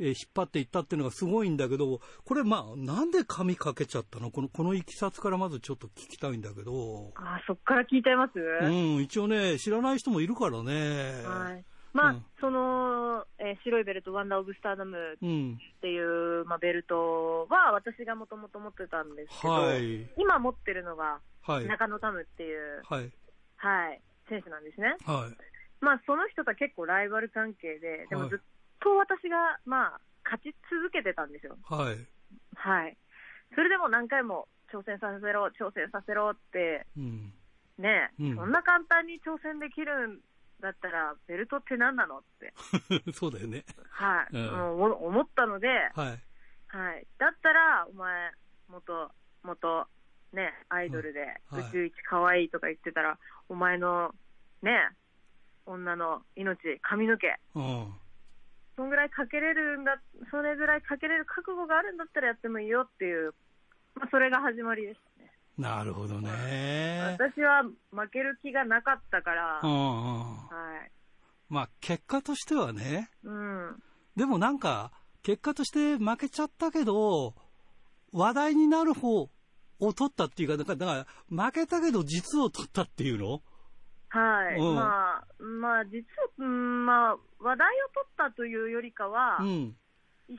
[0.00, 4.30] えー引っ張っていったっていうのがすごいんだけど、これまあ、なんで髪かけちゃったの？
[4.30, 7.12] この、このいきさつからまずちょっと聞きたいんだけど。
[7.16, 11.22] ああ、そっから聞いちゃいます、うん、一応ね、知らない人もいるからね。
[11.24, 11.64] はい。
[11.92, 15.58] まあ、うんその、えー白いベルト、ワンダー・オブ・スターダムうん。
[15.78, 20.08] っていう、まあ、ベルトは私がもともと持ってたんですけど、はい。
[20.16, 21.66] 今持ってるのがはい。
[21.66, 23.10] 中野タムっていう、はい。
[23.56, 24.94] はい、選手なんですね。
[25.04, 25.36] はい。
[25.80, 28.38] まあ、その人とは結構ライバル関係で、ではいもずっ
[28.80, 31.56] と私が、まあ、勝ち続けてたんですよ。
[31.64, 31.96] はい。
[32.54, 32.96] はい。
[33.54, 37.32] それでも何回も挑戦させろ、挑戦させろって、うん。
[37.78, 40.18] ね、うんそんな簡単に挑戦できるん
[40.60, 42.52] だったら、ベルトって何なのって、
[43.14, 43.64] そうだよね。
[43.90, 46.22] はい、うんもうお思ったので、はい。
[46.68, 47.06] はい。
[47.18, 48.32] だったら、お前、
[48.68, 49.10] 元、
[49.42, 49.88] 元、
[50.32, 53.18] ね、アイドルで、宇宙一可愛いとか言ってたら、
[53.48, 54.14] お前の、
[54.62, 54.90] ね、
[55.64, 57.94] 女の命、髪の毛、うん。
[58.78, 60.00] そんぐらいかけれるんだ、
[60.30, 63.34] それぐらいかけれる覚悟があるんだったらやってもいいよっていう、
[63.96, 65.32] まあ、それが始まりですね。
[65.58, 67.18] なるほどね。
[67.18, 69.76] 私は負ける気がなかったから、うんうん。
[69.76, 70.92] はい。
[71.48, 73.10] まあ、結果としてはね。
[73.24, 73.82] うん。
[74.14, 74.92] でもなんか、
[75.24, 77.34] 結果として負けちゃったけど、
[78.12, 79.28] 話題になる方
[79.80, 83.42] を取ったっていうか、だから、だから負けたけど実を取ったっていうの？
[84.10, 84.56] はい。
[84.56, 86.04] うんまあ、まあ、実は、
[86.38, 89.76] うんまあ、話題を取ったというよりかは、うん。
[90.28, 90.38] 一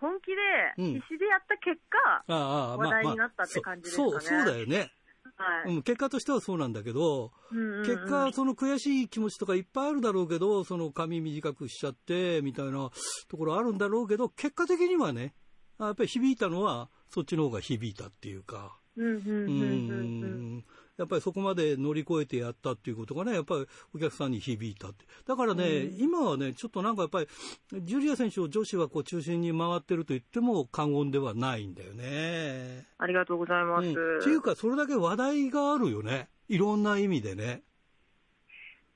[0.00, 0.32] 本気
[0.78, 4.90] うんで、必死でやった結果、ああ話題になったって感じですかねそう、そうだよね。
[5.36, 5.74] はい。
[5.74, 12.90] うん、結果としてはそうなんだけど、うんうんうん結果、その悔しい気持ちとかいっぱいあるだろうけど、その髪短くしちゃって、みたいな
[13.28, 15.34] ところあるんだろうけど、結果的にはね、
[15.78, 20.64] あやっぱり響いたのは、そっちの方が響いたっていうか、ううんうんうんうんうんん、
[21.00, 25.06] やっぱりそこまで乗り越えてやったっていうことがね、やっぱりお客さんに響いたって。
[25.26, 27.28] だからね、今はね、ちょっとなんかやっぱり、
[27.72, 32.84] ジュリア選手を女子はこう中心に回ってると言っても過言ではないんだよね。
[32.98, 33.88] ありがとうございます。
[33.88, 36.28] うん、っていうか、それだけ話題があるよね。
[36.48, 37.62] いろんな意味でね。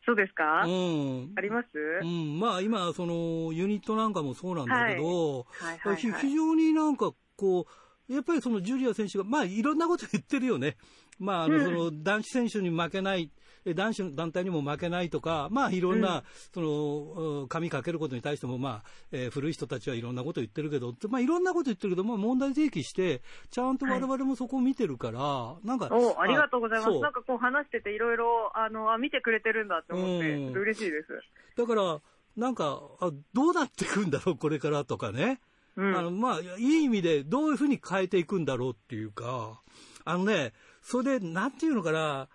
[0.05, 1.33] そうですか、うん。
[1.35, 1.69] あります、
[2.03, 6.21] うん、まあ今、そのユニットなんかもそうなんだけど、はいはいひはい。
[6.21, 10.77] 非常になんかこう、やっぱりそのジュリア選手が、まあいろんなこと言ってるよね。
[11.19, 13.31] まああの、うんその男子選手に負けない、
[13.65, 27.01] え男子の団体にも負けないとか、まあいろんな、うんその、うん紙かけることに対しても、まあ、えー古い人たちはいろんなこと言ってるけど、まあいろんなこと言ってるけど、まあ問題提起して、ちゃんと我々もそこを見てるから、なんか、おありがとうございます。
[27.01, 31.09] なんかこう話してていろいろ、あの、あ、見てくれてるんだって思って、うん嬉しいです。
[31.57, 32.01] だから、
[32.37, 35.41] なんか、あどうなっていくんだろう、これからとかね。
[35.77, 35.97] うん。
[35.97, 39.61] あの、まあ、いい意味でどういうふうに変えていくんだろうっていうか、
[40.05, 40.53] あのね、
[40.83, 42.29] それで、なんていうのかな、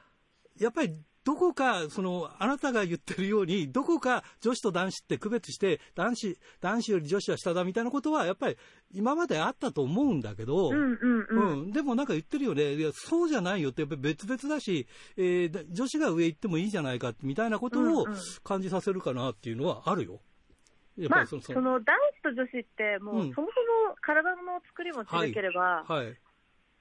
[0.59, 8.57] やっぱり、どこか、その、あなたが言ってるように、どこか女子と男子って区別して、男子、男子より女子は下だみたいなことは、やっぱり
[8.91, 11.63] 今まであったと思うんだけど、うんうんうん。
[11.63, 14.87] うん、でもなんか言ってるよね、いやそうじゃないよって、やっぱり別々だし、
[15.17, 18.07] えーだ女子が上行ってもいいじゃないかみたいなことを
[18.43, 20.21] 感じさせるかなっていうのはあるよ。
[20.97, 26.15] やっまあ、ぱりその、その男子と女子って、もう、うんそもそも体の作りも違ければ、はい。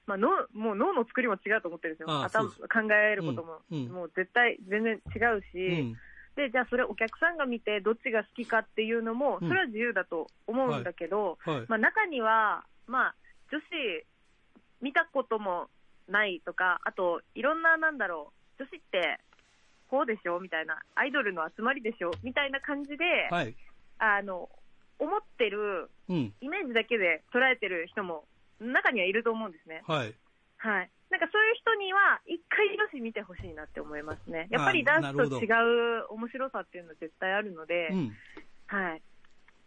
[0.07, 2.23] まあ、脳、もう脳の作りも違うと思ってるんですよ。
[2.25, 5.97] 頭、考えることも、うんうんもう絶対全然違うし、うん。
[6.37, 11.65] で、じゃあそれお客さんが見てどっちが好きかっていうのも、うんそれは自由だと思うんだけど、はい。
[11.69, 13.15] まあ中には、まあ
[13.51, 13.65] 女子
[14.81, 15.69] 見たことも
[16.09, 19.21] ないとか、あといろんななんだろう、女子って
[19.89, 23.55] こうでしょみたいな、アイドルの集まりでしょみたいな感じで、はい。
[23.99, 24.49] あの、
[24.99, 26.35] 思ってるうん。
[26.41, 28.25] イメージだけで捉えてる人も
[28.61, 29.83] 中にはいると思うんですね。
[29.87, 30.15] はい。
[30.59, 30.91] はい。
[31.11, 34.49] なんかそういう人には、一回女子見てほしいなって思いますね。
[34.51, 38.17] やっぱり男あなるほど子と違う面白さっていうのは絶対あるので、うん。
[38.67, 39.03] はい。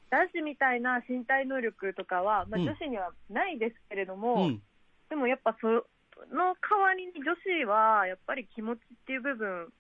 [0.10, 4.62] 男子みたいな身体能力とかは、まあ、うん女子にはないですけれどうも、ん。
[5.10, 9.72] でもやっぱその代わりに女子は、やっぱり気持ちっていう部分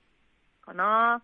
[0.65, 1.21] かな。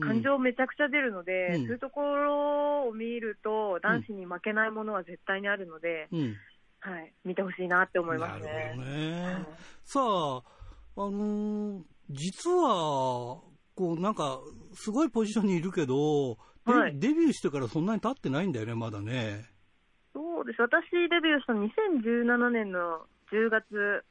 [0.00, 6.36] 感情めちゃくちゃ出るので、うんそういうところを見ると、男子に負けないものは絶対にあるので、うん。
[6.80, 7.12] はい。
[7.24, 8.72] 見てほしいなって思いますなるね。
[8.74, 9.22] ほどね。
[9.24, 9.46] はい
[9.84, 10.02] さあ、
[10.96, 11.82] あのー
[12.12, 13.40] 実は、
[13.76, 14.40] こう、なんか、
[14.74, 16.36] すごいポジションにいるけど、
[16.66, 19.44] デはいデビューしてからそんなに経ってないんだよね、まだね。
[20.12, 20.60] そうです。
[20.60, 24.04] 私デビューしたの2017年の10月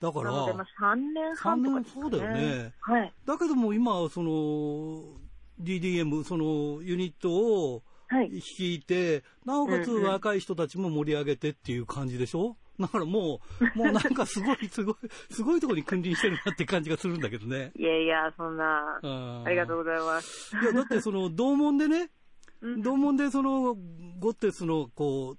[0.00, 1.86] だから、なので、まあ、3年半とかね。
[1.92, 2.72] そうだよね。
[2.80, 3.12] はい。
[3.26, 5.18] だけども今、その、
[5.60, 8.30] DDM、そのユニットをはい。
[8.30, 12.56] 率いて、なおかつ若い人たちも盛り上げてっていう感じでしょ？
[12.80, 14.96] だからもう、 もうなんかすごい、すごい、
[15.30, 17.70] すごいところに君臨してるなって感じがするんだけどね。
[17.76, 19.84] いやいや、そんな、あありがとうう。
[19.84, 20.56] ございます。
[20.56, 22.10] いや、だってその、同門でね、
[22.62, 23.74] うん同門でその、
[24.18, 25.36] ゴッテスの、こ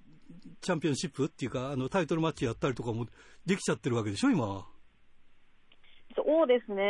[0.62, 3.06] チャンピオンシップっていうか、あの、タイトルマッチやったりとかも
[3.44, 4.66] できちゃってるわけでしょ、今？
[6.16, 6.82] そうですね。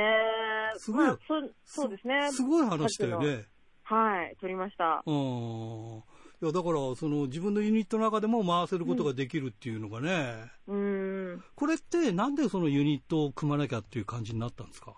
[0.76, 2.30] すごいまあ、そそうですね。
[2.30, 3.46] すごい話だよね。
[3.82, 5.02] はい、撮りました。
[5.04, 6.02] うん。
[6.42, 11.44] いや、だから、その、自分のユニットの中でも回せることができるっていうのがね、うーん。
[11.54, 14.94] これってなんでそのユニットを組まなきゃっていう感じになったんですか？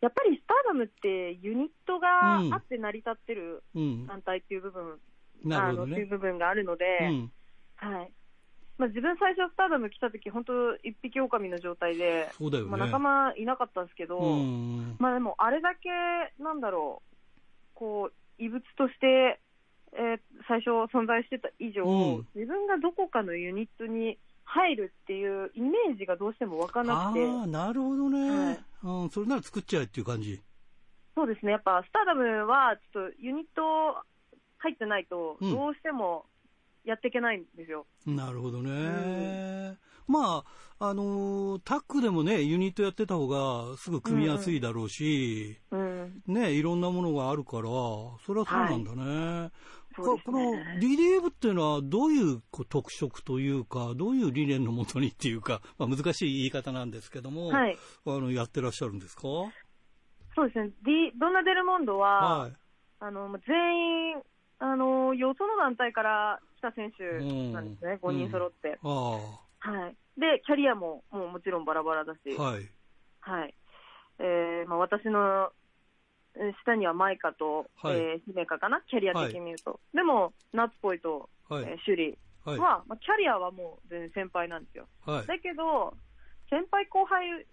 [0.00, 4.06] やっぱりスターダムってユニットがうんあって成り立ってるうん。
[4.06, 4.98] 団体っていう部分、
[5.44, 6.10] なるほどあの、っていうね。
[6.10, 7.32] 部分があるので、うん。
[7.76, 8.12] はい。
[8.78, 12.70] まあ、自分最初スターダム来た時、本当一匹狼の状態で、そうだよね。
[12.70, 14.96] まあ、仲間いなかったんですけど、うん。
[14.98, 15.88] まあでも、あれだけ、
[16.42, 17.16] なんだろう、
[17.74, 19.40] こう、異物として、
[19.92, 29.10] えー最初存在してた以上、うん自分がどこかのユニットに入るっていうイメージがどうしても湧かなあくて、あ、なるほどね、はいうん。
[29.10, 30.40] それなら作っちゃえっていう感じ。
[31.14, 34.02] そうですね、やっぱスターダムは、ちょっとユニット
[34.58, 36.26] 入ってないと、うんどうしても
[36.86, 37.86] やっていけないんですよ。
[38.06, 39.76] なるほどね。
[40.08, 40.44] ま
[40.78, 47.64] あ、あのータッグでもね、ユニットやってた方がすぐ組みやすいだろうし、うん、ね、いろんなものがあるから、
[48.24, 49.50] それはそうなんだね。
[49.96, 50.78] そうですこのね。
[50.80, 57.76] DDF っていうのはどういう特色というか、どういう理念のもとにっていうか、まあ、難しい言い方なんですけども、はい、
[58.06, 59.22] あのやってらっしゃるんですか？
[60.36, 62.52] そうですね、D、ドンナ・デルモンドは、はい。
[63.00, 64.22] あの、全員、
[64.58, 67.04] あの、よその団体から来た選手
[67.52, 68.78] なんですね、うん5人揃って。
[68.82, 68.88] あ
[69.58, 69.96] はい。
[70.20, 72.68] で、キャリアももうもちろんバラバラだし、あ、はい。
[73.20, 73.54] はい。
[74.18, 75.50] えーまあ、私の
[76.36, 79.80] えー下にはマイカと、はいえー姫香かな、キャリア的に言うと。
[79.94, 81.64] でも、ナッツポイと、はい。
[81.64, 82.16] えーシュリー
[82.50, 82.58] はい。
[82.58, 84.86] は、まあ、キャリアはもう全然先輩なんですよ。
[85.04, 85.26] はい。
[85.26, 85.94] だけど、
[86.48, 87.44] 先輩後輩っ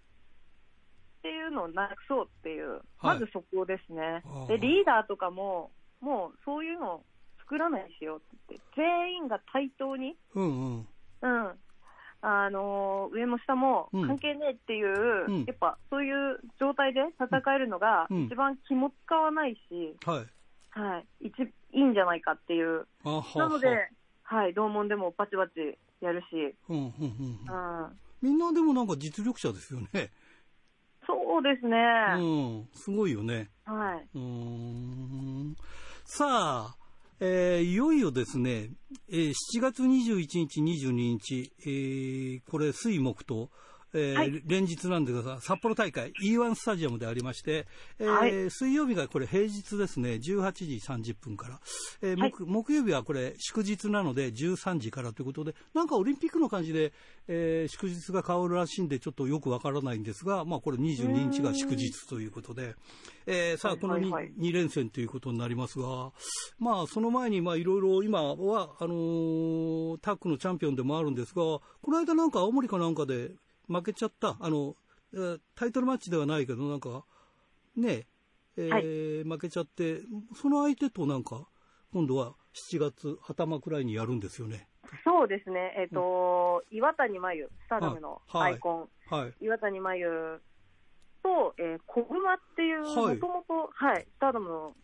[1.22, 4.22] ていうのをなくそうっていう、はいまずそこですね。
[4.46, 7.02] で、リーダーとかも、もうそういうの
[7.44, 10.86] 作らないしようって言って、全員が対等に、うんうん。
[11.22, 11.58] うん、
[12.20, 20.26] あのー上も下もうん関係ねえっていう、うんやっぱそういう状態で戦えるのがうん一番気も使わないし、はい。
[20.70, 22.86] はい、一いいんじゃないかっていう。
[23.04, 23.76] なのでは、
[24.24, 30.10] はい、同門でもバチバチやるし、うんうんうんみんなでもなんか実力者ですよね。
[31.06, 31.76] そうですね。
[32.16, 32.22] う
[32.62, 32.68] ん。
[32.72, 33.50] すごいよね。
[33.66, 34.08] はい。
[34.14, 35.56] うーん
[36.06, 36.26] さ
[36.70, 36.76] あ、
[37.20, 38.70] えーいよいよですね、
[39.08, 43.50] えー7月21日、22日、えーこれ、水木と、
[43.94, 44.42] えーはい。
[44.44, 47.66] 連日なんですが、札幌大会 E1 スタジアムでありまして、
[47.98, 48.50] えーはい。
[48.50, 50.80] 水曜日がこれ平日ですね、18時
[51.12, 51.60] 30分から、
[52.02, 56.92] えー木木曜日はこれ祝日なので13時からということで、なんかオリンピックの感じで、
[57.28, 62.74] えー祝日が変わるらしいんで、ちょっとよくわからないんですが、まあこれ22日が祝日ということで、
[63.26, 64.32] えーさあ、この 2,、はいはい。
[64.36, 66.10] 二連戦ということになりますが、
[66.58, 73.30] まあその前にまあいろいろ今は、あのータッグのチャンピオンでもあるんですが、この間なんか青森かなんかで
[73.68, 74.76] 負けちゃった、あの、
[75.12, 77.04] えータイトルマッチではないけど、なんか、
[77.76, 78.06] ね、
[78.56, 80.00] えー負けちゃって、
[80.34, 81.46] その相手となんか、
[81.92, 84.68] 今度は7月頭くらいにやるんですよね。
[85.04, 85.74] そうですね。
[85.78, 88.52] えっ、と、岩谷真由、スターダムのはい。
[88.52, 89.34] アイコン、はい。
[89.40, 90.40] 岩谷真由
[91.22, 93.16] と、えー、小熊っていう、はい。
[93.16, 94.74] もともと、はい、スターダムの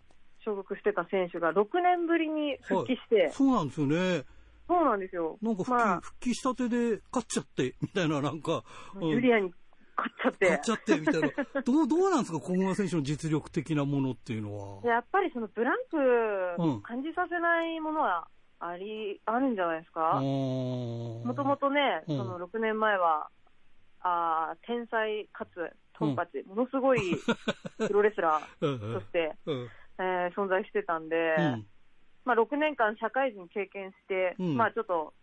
[0.45, 4.25] 所属してた選手が6年ぶりに復帰して、そうなんですよね。
[4.71, 5.37] そうなんですよ。
[5.43, 8.63] なんか復帰,、まあ、復帰したてで勝っちゃって、みたいな、なんか、
[8.95, 9.53] うんジュリアに
[9.97, 10.47] 勝っちゃって。
[10.47, 11.29] 買っちゃってみたいな。
[11.65, 14.87] どう、どうなんですか、小熊選手の実力的なものっていうのは。
[14.89, 15.75] やっぱりそのブラン
[16.59, 18.29] うんク感じさせないものは
[18.61, 20.21] あり、あるんじゃないですか。
[20.21, 23.29] ももともとね、うんその6年前は、
[24.03, 25.51] あー天才かつ
[25.99, 27.01] トンパチ、ものすごい
[27.79, 29.69] プロレスラ うんーとして、うん
[29.99, 31.67] えー存在してたんで、うん
[32.25, 34.57] まあ、6年間社会人経験して、うん。
[34.57, 35.15] まあちょっと、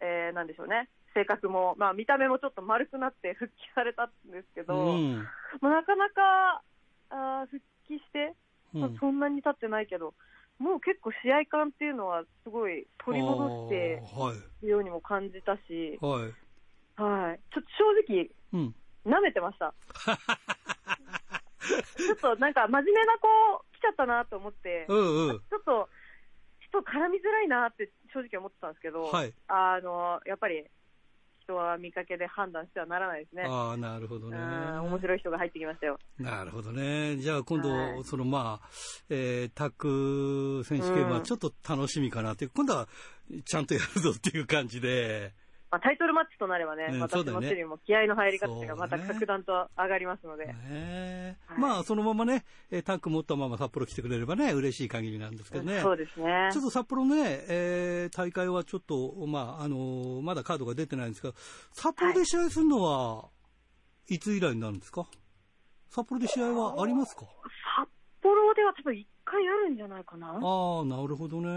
[0.00, 5.26] えーなんでしょうね、性格も、まあ見た目もちょっと丸くなって復帰されたんですけど、うん。
[5.60, 6.62] まあ、なかなか
[7.10, 8.34] あー復帰して、
[8.74, 8.80] うん。
[8.80, 10.14] まあ、そんなに経ってないけど、
[10.58, 14.02] もう結構試合感っていうのはすごい取り戻して
[14.62, 16.34] いるようにも感じたし、はい。
[17.00, 18.74] はい、ちょっと正直、うん。
[19.06, 19.72] 舐めてました。
[21.96, 23.28] ちょっとなんか真面目な子
[23.78, 25.38] 来ちゃったなと思って、うんうん。
[25.38, 25.88] ちょっと
[26.60, 29.32] 人絡みづらいなって正直思ってたんですけど、はい。
[29.48, 30.64] あのやっぱり
[31.42, 33.44] 人は見かけで判断してはならないですね。
[33.46, 35.98] ああなるほどうねん面白い人が入ってきましたよ。
[36.18, 37.16] なるほどね。
[37.16, 38.04] じゃあ今度、はい。
[38.04, 38.68] そのまあ、
[39.08, 41.22] えータッグ選手権はうん。
[41.24, 42.88] ちょっと楽しみかなっていう、今度は
[43.44, 45.32] ちゃんとやるぞっていう感じで
[45.70, 47.46] まあ、タイトルマッチとなればね、うん私そうだよね。
[47.46, 51.58] のチリも気合の入り方がまた格段と上がりますので、ねはい。
[51.58, 55.80] まあそのままねえータッグ持ったまま札幌来てくれればね嬉しい限りなんですけどね。
[55.82, 56.48] そうですね。
[56.52, 56.64] ちょっ。
[56.64, 61.32] と札幌ね、えー大会はちょっと、まあ、あのーまだカードが出てないんですが、
[61.72, 63.28] 札幌で試合するのは、
[64.08, 65.06] いつ以来になるんですか？
[65.90, 67.26] 札幌で試合はありますか？
[67.76, 67.88] 札
[68.28, 70.28] 幌では多分1回あるんじゃないかな。
[70.28, 71.48] ああ、なるほどね。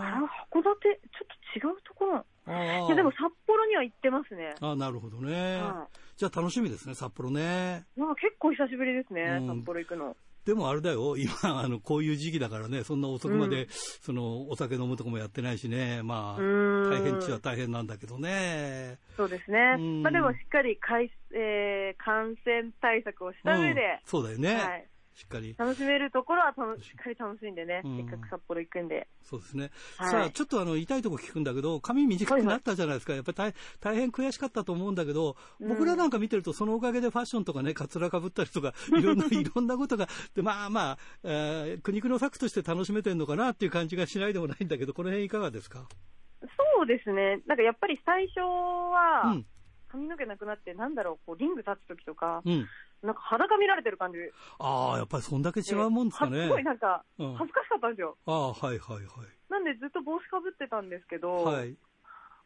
[0.00, 2.24] あれ函館、ちょっと違うところ。
[2.48, 4.54] いや、でも札幌には行ってますね。
[4.60, 5.60] あーなるほどね。
[5.62, 5.86] は
[6.16, 7.84] じゃあ楽しみですね、札幌ね。
[7.96, 8.00] い。
[8.00, 10.16] なんか結構久しぶりですね、うん札幌行くの。
[10.44, 18.98] でもあれだよ、今、あの、こういう時期だからね、そんな遅くまで、うんその、お酒飲むとこもやってないしね、まあ、大変っちゃ大変なんだけどね。
[19.16, 20.02] そうですねうん。
[20.02, 24.56] まあでもしっかりかい、えー感染対策をした上うんで、そうだよね。
[24.56, 24.88] はい。
[25.14, 25.54] しっかり。
[25.58, 29.06] 楽しめるところは楽ししっかり楽しんでね、うんせっかく札幌行くんで。
[29.22, 29.70] そうですね。
[29.98, 33.12] はいさあ、ちょっとあの、痛いとこ聞くんだけど、髪短くなったじゃないですか。
[33.14, 45.86] やっぱり大大変悔しかったと思うんだけど、僕らなんか見てると、そのおかげでファッションとかね、カツラかぶったりとか、いろんな、 いろんなことが、で、まあまあ、えー苦肉の策として楽しめてるのかなっていう感じがしないでもないんだけど、この辺いかがですか？
[46.76, 47.40] そうですね。
[47.46, 49.46] なんかやっぱり最初うはん、
[49.88, 52.66] 髪の毛なくなって、なんだろう、こう、リング立つ時とか、うん。
[53.02, 54.32] なんか裸見られてる感じで。
[54.58, 56.42] ああ、やっぱりそんだけ違うもんですかね。
[56.44, 58.16] すごいなんかうん、恥ずかしかったんですよ。
[58.26, 59.06] ああ、はいはいはい。
[59.50, 61.76] なんでずっと帽子かぶってたんですけど、はい。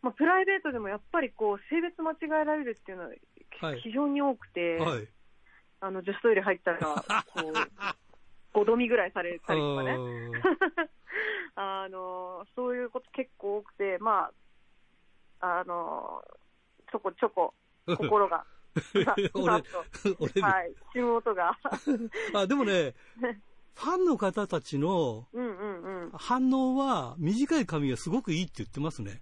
[0.02, 3.10] まあ、プライベートでもやっぱりこう、性別間違えられるっていうのは
[3.60, 5.08] はい非常に多くて、はい。
[5.80, 7.52] あの、女子トイレ入ったら、こ
[8.54, 9.92] う、5度見ぐらいされたりとかね。
[9.92, 10.32] うん
[11.58, 14.30] あの、そういうこと結構多くて、ま
[15.40, 16.22] あ、あの、
[16.92, 17.54] ちょこちょこ、
[17.96, 18.44] 心が、
[19.34, 19.62] 俺、
[20.18, 21.58] 俺、はい、死ぬ音が。
[22.34, 22.94] あ、でもね、
[23.74, 26.10] ファンの方たちのうんうんうん。
[26.12, 29.20] 反応は、短い髪がすごくいいって言ってますね。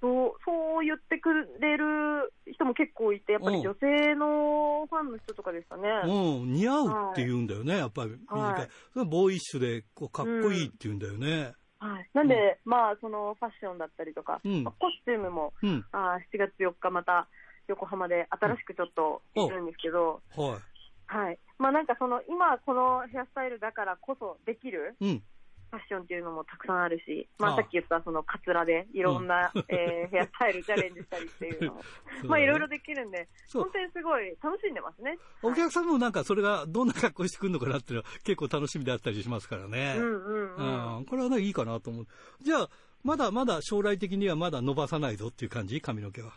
[0.00, 5.88] そう、そう言ってくれる人も結構いて、やっぱり女性のファンの人とかですかね。
[6.04, 8.40] うん、似合うって言うんだよね、やっぱり短い。
[8.40, 11.54] はいそれはボーイッシュで、こう、かっこいいって言うんだよね。
[11.82, 12.10] はい。
[12.14, 15.84] なんで、まあ、そのファッションだったりとか、うんまあコスチュームも、うん。
[15.90, 17.28] あー7月4日また
[17.68, 20.58] 横浜で新しくちょっとうんいるんですけど、は
[21.06, 21.38] はい。
[21.58, 25.08] まあなんかその、今このヘアスタイルだからこそできるい。
[25.08, 25.22] うん。
[25.70, 31.80] ファッションっていうのもたくさんあるし、まあああさっき言ったそのカツラでいろんな、えーヘアスタイルチャレンジしたりっていうのも、
[32.24, 35.16] まあいろいろできるんで、本当にすごい楽しんでますね。
[35.42, 39.94] お客さんもなんかそれがどんな格好してくるのかなっていうのは結構楽しみであったりしますからね。
[39.96, 40.96] うんうんうん。
[40.96, 42.06] うんこれはね、いいかなと思う。
[42.42, 42.68] じゃあ、
[43.02, 45.80] まだまだ将来的にはまだ伸ばさないぞっていう感じ？
[45.80, 46.32] 髪の毛は。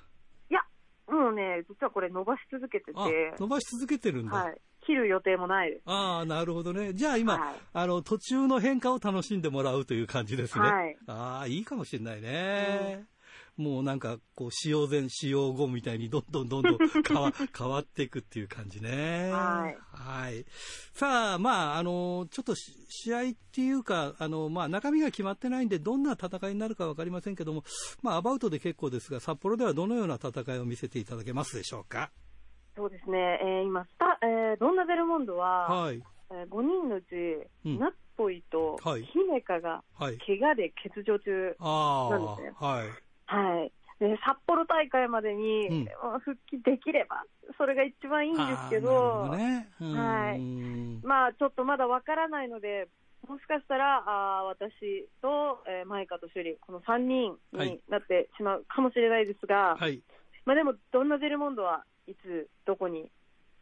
[1.35, 3.07] ね、実はこれ伸ばし続けてて、あ、
[3.39, 4.35] 伸ばし続けてるんだ。
[4.35, 4.57] はい。
[4.85, 5.81] 切る予定もないです。
[5.85, 6.93] ああ、なるほどね。
[6.93, 10.69] じゃあ今、はいあの、途中の変化を楽しんでもらうという感じですね。
[10.69, 13.05] はいああ、いいかもしれないね。
[13.57, 16.77] もうなんか、こう、使用前、使用後みたいにどんどんどんどん
[17.07, 19.31] 変わ変わっていくっていう感じね。
[19.31, 20.45] はいはい。
[20.93, 27.63] さあ、まあ、あの、ちょっとし試合っていうか、あの、まあ、中身が決まってないんで、どんな戦いになるかわかりませんけども、
[28.01, 32.11] まあ、アバウトで結構ですが、札幌ではどのような戦いを見せていただけますでしょうか？
[32.75, 36.03] そうですね、えー今スタ、えードンナベルモンドは、はい。
[36.29, 37.05] えー5人のうち、
[37.63, 40.17] うんナッポイとはいヒメカがはい。
[40.19, 42.87] 怪我で欠場中、あなんですねあ、はい。
[43.25, 43.71] はい。
[43.99, 45.87] で札幌大会までに、
[46.23, 47.23] 復帰できれば、
[47.57, 50.39] それが一番いいんですけど、はい。
[51.05, 52.89] まあちょっとまだわからないので、
[53.27, 60.01] もしかしたら、あー私と、えー、マイカとシュリ、この3人はいになってしまうかもしれないですが、はい。
[60.45, 63.09] まあでも、ドンナデルモンドはいつ、どこに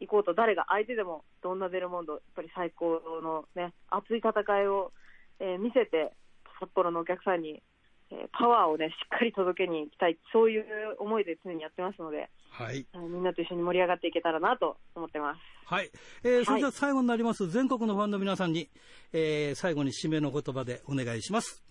[0.00, 4.92] 行こうと、誰が相手でも、ドンナデルモンド、やっぱり最高のね、熱い戦いを、
[5.40, 6.12] えー見せて、
[6.60, 7.62] 札幌のお客さんに、
[8.10, 10.64] えーパワーをね、しっかり届けに行きたい、そういう
[10.98, 12.86] 思いで常にやってますので、はい。
[12.92, 15.40] えーみんなと一緒に盛り上がっていけたらなと思ってます。
[15.66, 15.90] はい。
[16.22, 18.68] えーそれでは最後になります、全国のファンの皆さんに、
[19.12, 21.64] えー最後に締めの言葉でお願いします。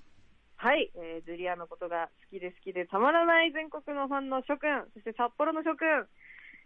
[0.55, 6.07] はい、えージュリアのことが好きで好きでたまらない全国のファンの諸君、そして札幌の諸君、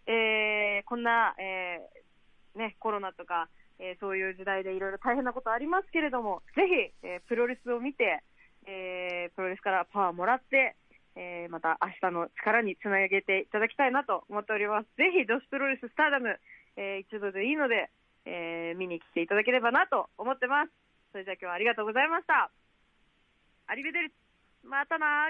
[0.07, 3.49] えーこんな、えーね、コロナとか、
[3.79, 6.63] えーそういう時代でいろいろ大変なことありますけれども、ぜ
[7.01, 8.23] ひ、えープロレスを見て、
[8.67, 10.75] えープロレスからパワーもらって、
[11.15, 14.87] えーまた明日の力につなげていただきたいなと思っております。
[14.97, 16.37] ぜひ、女子プロレススターダム、
[16.75, 17.89] えー一度でいいので、
[18.25, 20.71] えー見に来ていただければなと思ってます。
[21.11, 22.51] それじゃあ今日はありがとうございました。
[23.67, 24.13] アリベデル
[24.63, 25.29] またな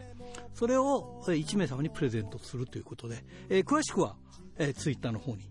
[0.54, 4.16] それを1名様にプレゼントするということで、えー詳しくは、
[4.58, 5.50] えーツイッターの方に。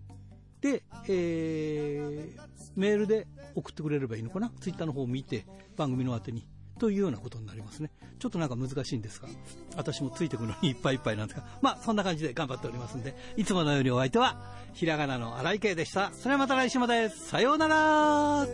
[0.60, 2.40] で、えー
[2.74, 4.50] メールで送ってくれればいいのかな？
[4.60, 6.46] ツイッターの方を見て、番組の宛てに。
[6.78, 7.90] というようなことになりますね。
[8.18, 9.28] ちょっとなんか難しいんですが、
[9.76, 16.12] 私もついてくるのにいっぱいいっぱいなんですが、まあそんな感じで頑張っておりますんで、いつものようにお相手は、ひらがなの荒井圭でした。
[16.12, 17.08] それはまた来週まで。
[17.08, 18.46] さようなら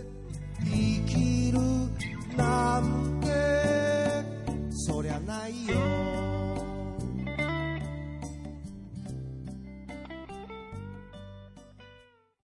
[0.61, 0.71] 生
[1.07, 1.59] きる
[2.37, 3.29] なんて
[4.71, 6.32] そりゃないよ